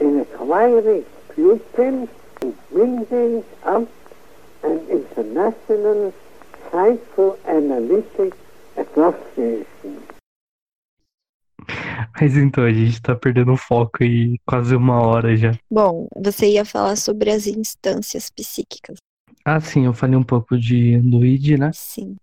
in 0.00 0.20
acquiring 0.20 1.04
pupils 1.38 2.08
and 2.42 2.54
building 2.74 3.44
up 3.62 3.88
an 4.64 4.80
international 4.90 6.12
psychoanalytic 6.66 8.34
association. 8.76 10.02
Mas 12.20 12.36
então, 12.36 12.64
a 12.64 12.72
gente 12.72 13.00
tá 13.00 13.14
perdendo 13.14 13.52
o 13.52 13.56
foco 13.56 14.02
aí 14.02 14.40
quase 14.44 14.74
uma 14.74 15.00
hora 15.00 15.36
já. 15.36 15.52
Bom, 15.70 16.08
você 16.16 16.50
ia 16.50 16.64
falar 16.64 16.96
sobre 16.96 17.30
as 17.30 17.46
instâncias 17.46 18.28
psíquicas. 18.30 18.96
Ah, 19.44 19.60
sim, 19.60 19.86
eu 19.86 19.92
falei 19.92 20.16
um 20.16 20.24
pouco 20.24 20.58
de, 20.58 20.98
do 20.98 21.24
id, 21.24 21.56
né? 21.56 21.70
Sim. 21.72 22.16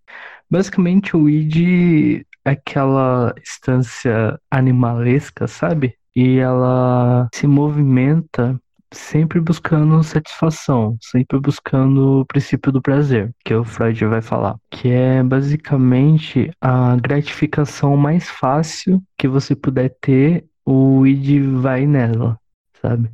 Basicamente, 0.49 1.15
o 1.15 1.30
id 1.30 2.25
é 2.43 2.49
aquela 2.51 3.34
instância 3.41 4.38
animalesca, 4.51 5.47
sabe? 5.47 5.95
E 6.13 6.38
ela 6.38 7.30
se 7.34 7.47
movimenta 7.47 8.60
sempre 8.95 9.39
buscando 9.39 10.01
satisfação, 10.03 10.97
sempre 11.01 11.39
buscando 11.39 12.21
o 12.21 12.25
princípio 12.25 12.71
do 12.71 12.81
prazer, 12.81 13.31
que 13.43 13.53
o 13.53 13.63
Freud 13.63 14.05
vai 14.05 14.21
falar, 14.21 14.55
que 14.69 14.89
é 14.89 15.21
basicamente 15.21 16.51
a 16.62 16.95
gratificação 16.95 17.95
mais 17.97 18.29
fácil 18.29 19.01
que 19.17 19.27
você 19.27 19.55
puder 19.55 19.95
ter, 20.01 20.45
o 20.65 21.05
id 21.05 21.41
vai 21.62 21.86
nela, 21.86 22.39
sabe? 22.81 23.10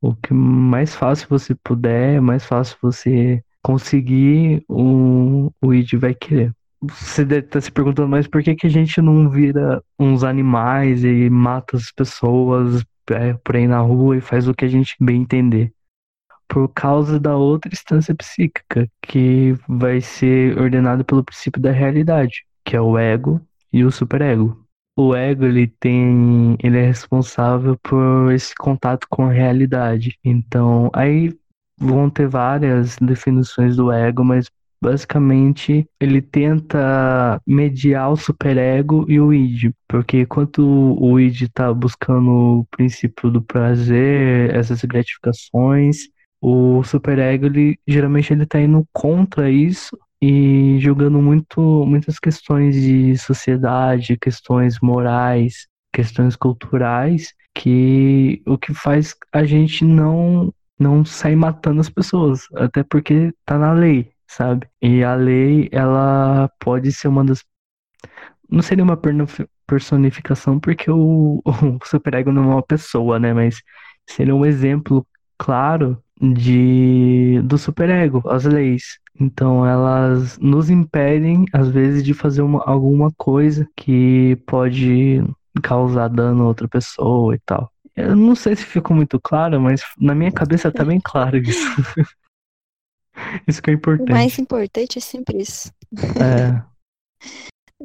O 0.00 0.14
que 0.14 0.32
mais 0.32 0.94
fácil 0.94 1.26
você 1.28 1.54
puder, 1.54 2.20
mais 2.20 2.44
fácil 2.44 2.76
você 2.80 3.42
conseguir, 3.62 4.64
o, 4.68 5.50
o 5.60 5.74
id 5.74 5.94
vai 5.94 6.14
querer. 6.14 6.52
Você 6.80 7.24
deve 7.24 7.46
estar 7.46 7.60
se 7.60 7.72
perguntando, 7.72 8.08
mas 8.08 8.28
por 8.28 8.42
que 8.42 8.54
que 8.54 8.66
a 8.66 8.70
gente 8.70 9.00
não 9.00 9.28
vira 9.28 9.82
uns 9.98 10.22
animais 10.22 11.02
e 11.04 11.28
mata 11.28 11.76
as 11.76 11.90
pessoas 11.90 12.84
é, 13.10 13.34
por 13.34 13.56
aí 13.56 13.66
na 13.66 13.80
rua 13.80 14.16
e 14.16 14.20
faz 14.20 14.48
o 14.48 14.54
que 14.54 14.64
a 14.64 14.68
gente 14.68 14.96
bem 15.00 15.22
entender? 15.22 15.72
Por 16.48 16.68
causa 16.68 17.18
da 17.18 17.36
outra 17.36 17.72
instância 17.72 18.14
psíquica, 18.14 18.88
que 19.02 19.54
vai 19.68 20.00
ser 20.00 20.58
ordenada 20.58 21.02
pelo 21.04 21.24
princípio 21.24 21.60
da 21.60 21.72
realidade, 21.72 22.44
que 22.64 22.76
é 22.76 22.80
o 22.80 22.96
ego 22.96 23.40
e 23.72 23.84
o 23.84 23.90
superego. 23.90 24.64
O 24.98 25.14
ego, 25.14 25.44
ele 25.44 25.66
tem, 25.66 26.56
ele 26.62 26.78
é 26.78 26.86
responsável 26.86 27.76
por 27.82 28.32
esse 28.32 28.54
contato 28.54 29.06
com 29.10 29.26
a 29.26 29.32
realidade. 29.32 30.18
Então, 30.24 30.88
aí 30.94 31.36
vão 31.78 32.08
ter 32.08 32.26
várias 32.26 32.96
definições 32.96 33.76
do 33.76 33.92
ego, 33.92 34.24
mas 34.24 34.50
basicamente 34.80 35.88
ele 36.00 36.20
tenta 36.20 37.40
mediar 37.46 38.12
o 38.12 38.16
superego 38.16 39.04
e 39.08 39.20
o 39.20 39.32
id, 39.32 39.72
porque 39.88 40.20
enquanto 40.20 40.60
o 40.60 41.18
id 41.18 41.42
está 41.42 41.72
buscando 41.72 42.60
o 42.60 42.64
princípio 42.70 43.30
do 43.30 43.42
prazer, 43.42 44.54
essas 44.54 44.82
gratificações, 44.84 46.08
o 46.40 46.82
superego 46.84 47.46
ele 47.46 47.78
geralmente 47.86 48.32
ele 48.32 48.44
está 48.44 48.60
indo 48.60 48.86
contra 48.92 49.50
isso 49.50 49.98
e 50.20 50.78
julgando 50.80 51.20
muito 51.20 51.60
muitas 51.86 52.18
questões 52.18 52.74
de 52.74 53.16
sociedade, 53.18 54.16
questões 54.18 54.78
morais, 54.80 55.66
questões 55.92 56.36
culturais, 56.36 57.34
que 57.54 58.42
o 58.46 58.58
que 58.58 58.74
faz 58.74 59.14
a 59.32 59.44
gente 59.44 59.84
não 59.84 60.52
não 60.78 61.04
sair 61.04 61.36
matando 61.36 61.80
as 61.80 61.88
pessoas, 61.88 62.42
até 62.54 62.82
porque 62.82 63.32
tá 63.46 63.58
na 63.58 63.72
lei, 63.72 64.10
sabe? 64.28 64.68
E 64.82 65.02
a 65.04 65.14
lei, 65.14 65.68
ela 65.72 66.50
pode 66.60 66.92
ser 66.92 67.08
uma 67.08 67.24
das 67.24 67.44
não 68.48 68.62
seria 68.62 68.84
uma 68.84 68.98
personificação 69.66 70.58
porque 70.60 70.90
o, 70.90 71.42
o 71.44 71.78
superego 71.84 72.32
não 72.32 72.44
é 72.44 72.54
uma 72.54 72.62
pessoa, 72.62 73.18
né? 73.18 73.32
Mas 73.32 73.62
seria 74.06 74.34
um 74.34 74.46
exemplo 74.46 75.06
claro 75.38 76.00
de 76.20 77.40
do 77.44 77.58
superego, 77.58 78.22
as 78.28 78.44
leis. 78.44 78.98
Então 79.18 79.66
elas 79.66 80.38
nos 80.38 80.70
impedem, 80.70 81.44
às 81.52 81.68
vezes, 81.68 82.04
de 82.04 82.14
fazer 82.14 82.42
uma, 82.42 82.62
alguma 82.64 83.10
coisa 83.16 83.66
que 83.76 84.36
pode 84.46 85.22
causar 85.62 86.08
dano 86.08 86.44
a 86.44 86.46
outra 86.46 86.68
pessoa 86.68 87.34
e 87.34 87.38
tal. 87.44 87.70
Eu 87.94 88.14
não 88.14 88.34
sei 88.34 88.54
se 88.54 88.64
ficou 88.64 88.94
muito 88.94 89.18
claro, 89.18 89.60
mas 89.60 89.82
na 89.98 90.14
minha 90.14 90.30
cabeça 90.30 90.70
tá 90.70 90.84
bem 90.84 91.00
claro 91.02 91.38
isso. 91.38 91.66
isso 93.46 93.62
que 93.62 93.70
é 93.70 93.74
importante. 93.74 94.10
O 94.10 94.14
mais 94.14 94.38
importante 94.38 94.98
é 94.98 95.00
sempre 95.00 95.38
isso. 95.42 95.72
É. 96.20 96.62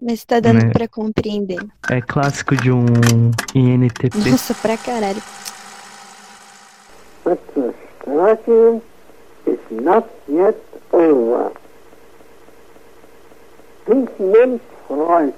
Mas 0.02 0.24
tá 0.24 0.39
dando 0.39 0.63
Né? 0.65 0.72
pra 0.72 0.88
compreender. 0.88 1.60
É 1.89 2.02
clássico 2.02 2.56
de 2.56 2.72
um 2.72 2.86
INTP. 3.54 4.10
Nossa, 4.30 4.54
pra 4.56 4.78
caralho. 4.78 5.22
But 7.24 7.39
the 7.54 7.74
struggle 8.00 8.82
is 9.46 9.60
not 9.70 10.08
yet 10.28 10.58
over. 10.91 11.52
Sigmund 13.86 14.62
Freud 14.88 15.34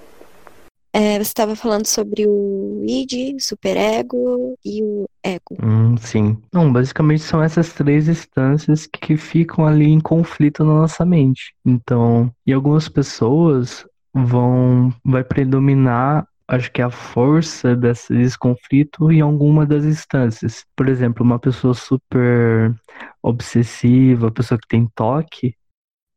É, 0.95 1.15
você 1.15 1.21
estava 1.21 1.55
falando 1.55 1.87
sobre 1.87 2.27
o 2.27 2.83
id, 2.85 3.39
superego 3.39 4.55
e 4.63 4.83
o 4.83 5.09
ego. 5.23 5.57
Hum, 5.59 5.97
sim. 5.97 6.37
Não, 6.53 6.71
basicamente 6.71 7.23
são 7.23 7.41
essas 7.41 7.73
três 7.73 8.07
instâncias 8.07 8.85
que 8.85 9.17
ficam 9.17 9.65
ali 9.65 9.85
em 9.89 9.99
conflito 9.99 10.63
na 10.63 10.75
nossa 10.75 11.03
mente. 11.03 11.55
Então, 11.65 12.31
e 12.45 12.53
algumas 12.53 12.87
pessoas 12.87 13.83
vão, 14.13 14.93
vai 15.03 15.23
predominar, 15.23 16.27
acho 16.47 16.71
que 16.71 16.81
a 16.81 16.91
força 16.91 17.75
desse, 17.75 18.37
conflito 18.37 19.11
em 19.11 19.19
alguma 19.19 19.65
das 19.65 19.85
instâncias. 19.85 20.63
Por 20.75 20.87
exemplo, 20.87 21.25
uma 21.25 21.39
pessoa 21.39 21.73
super 21.73 22.71
obsessiva, 23.19 24.29
pessoa 24.31 24.59
que 24.59 24.67
tem 24.67 24.87
toque, 24.93 25.55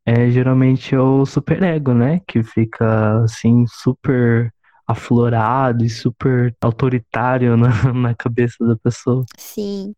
é 0.05 0.29
geralmente 0.29 0.95
o 0.95 1.25
superego, 1.25 1.93
né? 1.93 2.21
Que 2.27 2.43
fica 2.43 3.23
assim 3.23 3.65
super 3.67 4.53
aflorado 4.87 5.83
e 5.85 5.89
super 5.89 6.55
autoritário 6.61 7.57
na, 7.57 7.69
na 7.93 8.15
cabeça 8.15 8.55
da 8.65 8.75
pessoa. 8.77 9.25
Sim. 9.37 9.93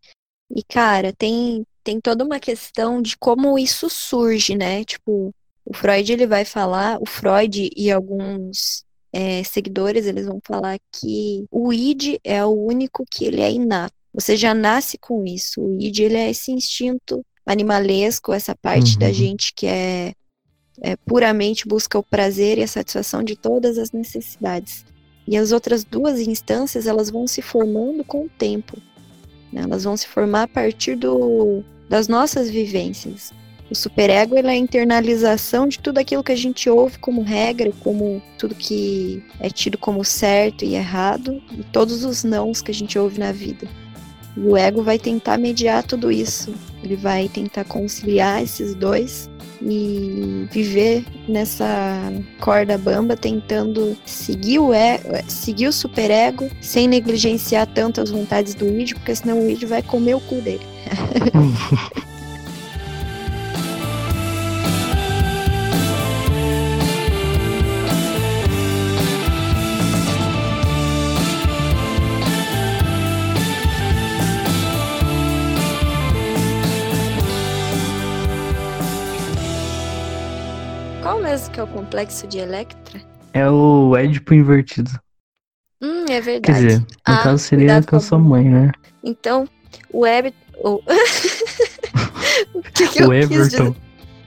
E, 0.56 0.64
cara, 0.64 1.14
tem, 1.14 1.64
tem 1.84 2.00
toda 2.02 2.24
uma 2.24 2.40
questão 2.40 3.02
de 3.02 3.18
como 3.18 3.58
isso 3.60 3.90
surge, 3.90 4.56
né? 4.56 4.84
Tipo, 4.84 5.32
o 5.66 5.74
Freud, 5.76 6.12
ele 6.12 6.26
vai 6.28 6.44
falar, 6.46 7.00
o 7.00 7.06
Freud 7.08 7.70
e 7.76 7.92
alguns 7.92 8.84
é, 9.14 9.44
seguidores, 9.44 10.06
eles 10.06 10.26
vão 10.26 10.40
falar 10.46 10.80
que 10.92 11.46
o 11.52 11.72
id 11.72 12.20
é 12.24 12.44
o 12.44 12.50
único 12.50 13.06
que 13.12 13.26
ele 13.26 13.42
é 13.42 13.52
inato. 13.52 13.94
Você 14.14 14.36
já 14.36 14.54
nasce 14.54 14.98
com 14.98 15.24
isso. 15.26 15.62
O 15.62 15.80
id, 15.80 16.00
ele 16.00 16.18
é 16.18 16.30
esse 16.32 16.52
instinto 16.52 17.24
animalesco, 17.46 18.34
essa 18.34 18.56
parte 18.56 18.98
da 18.98 19.08
Uhum. 19.08 19.14
gente 19.14 19.54
que 19.56 19.68
é, 19.68 20.14
é 20.82 20.96
puramente 20.96 21.68
busca 21.68 21.98
o 21.98 22.04
prazer 22.04 22.58
e 22.58 22.64
a 22.64 22.68
satisfação 22.68 23.24
de 23.24 23.36
todas 23.36 23.78
as 23.78 23.92
necessidades. 23.92 24.86
E 25.28 25.38
as 25.38 25.52
outras 25.52 25.84
duas 25.84 26.20
instâncias, 26.20 26.88
elas 26.88 27.10
vão 27.10 27.28
se 27.28 27.42
formando 27.42 28.04
com 28.04 28.26
o 28.26 28.30
tempo. 28.30 28.78
né? 29.54 29.62
Elas 29.62 29.84
vão 29.84 29.96
se 29.96 30.08
formar 30.08 30.44
a 30.44 30.48
partir 30.48 30.96
do, 30.96 31.64
das 31.88 32.08
nossas 32.08 32.50
vivências. 32.50 33.32
O 33.70 33.76
superego 33.76 34.36
é 34.36 34.42
a 34.42 34.56
internalização 34.56 35.68
de 35.68 35.78
tudo 35.78 36.00
aquilo 36.00 36.24
que 36.24 36.32
a 36.32 36.36
gente 36.36 36.68
ouve 36.68 36.98
como 36.98 37.22
regra, 37.22 37.72
como 37.82 38.20
tudo 38.36 38.56
que 38.56 39.24
é 39.40 39.48
tido 39.50 39.78
como 39.78 40.04
certo 40.04 40.66
e 40.66 40.74
errado, 40.74 41.40
e 41.52 41.64
todos 41.66 42.04
os 42.04 42.24
nãos 42.24 42.64
que 42.64 42.72
a 42.72 42.74
gente 42.74 42.98
ouve 42.98 43.20
na 43.20 43.32
vida. 43.32 43.68
O 44.36 44.58
ego 44.58 44.82
vai 44.82 44.98
tentar 44.98 45.38
mediar 45.38 45.84
tudo 45.84 46.12
isso. 46.12 46.52
Ele 46.84 46.96
vai 46.96 47.30
tentar 47.30 47.66
conciliar 47.66 48.42
esses 48.42 48.74
dois 48.74 49.30
e 49.62 50.48
viver 50.52 51.06
nessa 51.28 52.12
corda 52.40 52.78
bamba 52.78 53.16
tentando 53.16 53.98
seguir 54.06 54.60
o, 54.60 54.74
e, 54.74 55.00
seguir 55.28 55.68
o 55.68 55.74
superego 55.74 56.50
sem 56.62 56.88
negligenciar 56.88 57.68
tanto 57.68 58.02
as 58.02 58.10
vontades 58.10 58.54
do 58.56 58.68
id, 58.68 58.94
porque 58.94 59.16
senão 59.16 59.40
o 59.40 59.50
id 59.50 59.64
vai 59.64 59.82
comer 59.82 60.16
o 60.16 60.22
cu 60.22 60.36
dele. 60.36 60.66
que 81.60 81.62
é 81.62 81.64
o 81.64 81.68
complexo 81.68 82.26
de 82.26 82.38
Electra? 82.38 83.02
É 83.34 83.50
o 83.50 83.96
Édipo 83.98 84.34
invertido. 84.34 84.90
Hum, 85.82 86.04
é 86.04 86.08
Quer 86.08 86.22
verdade. 86.22 86.68
dizer, 86.68 86.80
no 86.80 86.86
Ah, 87.06 87.24
caso 87.24 87.44
seria 87.44 87.84
com 87.84 87.96
a 87.98 88.00
sua 88.00 88.18
mãe, 88.18 88.46
né? 88.46 88.72
Então, 89.04 89.48
o 89.92 90.08
Eb... 90.08 90.34
O, 90.64 90.82
o 92.56 92.62
que, 92.74 92.88
que 92.88 93.04
o? 93.04 93.14
Everton. 93.14 93.76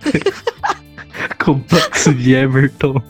Complexo 1.42 2.14
de 2.14 2.34
Everton. 2.34 3.02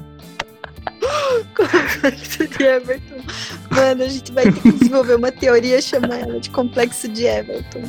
Complexo 1.57 2.47
de 2.47 2.63
Everton. 2.63 3.23
Mano, 3.71 4.05
a 4.05 4.09
gente 4.09 4.33
vai 4.33 4.45
ter 4.45 4.61
que 4.61 4.73
desenvolver 4.73 5.17
uma 5.17 5.33
teoria 5.33 5.79
e 5.79 5.83
chamar 5.83 6.19
ela 6.21 6.39
de 6.41 6.51
complexo 6.51 7.09
de 7.09 7.25
Everton. 7.25 7.83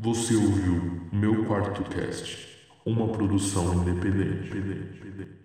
Você 0.00 0.36
ouviu 0.36 1.08
Meu 1.12 1.44
Quarto 1.44 1.82
Cast, 1.90 2.46
uma 2.86 3.08
produção 3.08 3.74
independente. 3.82 5.37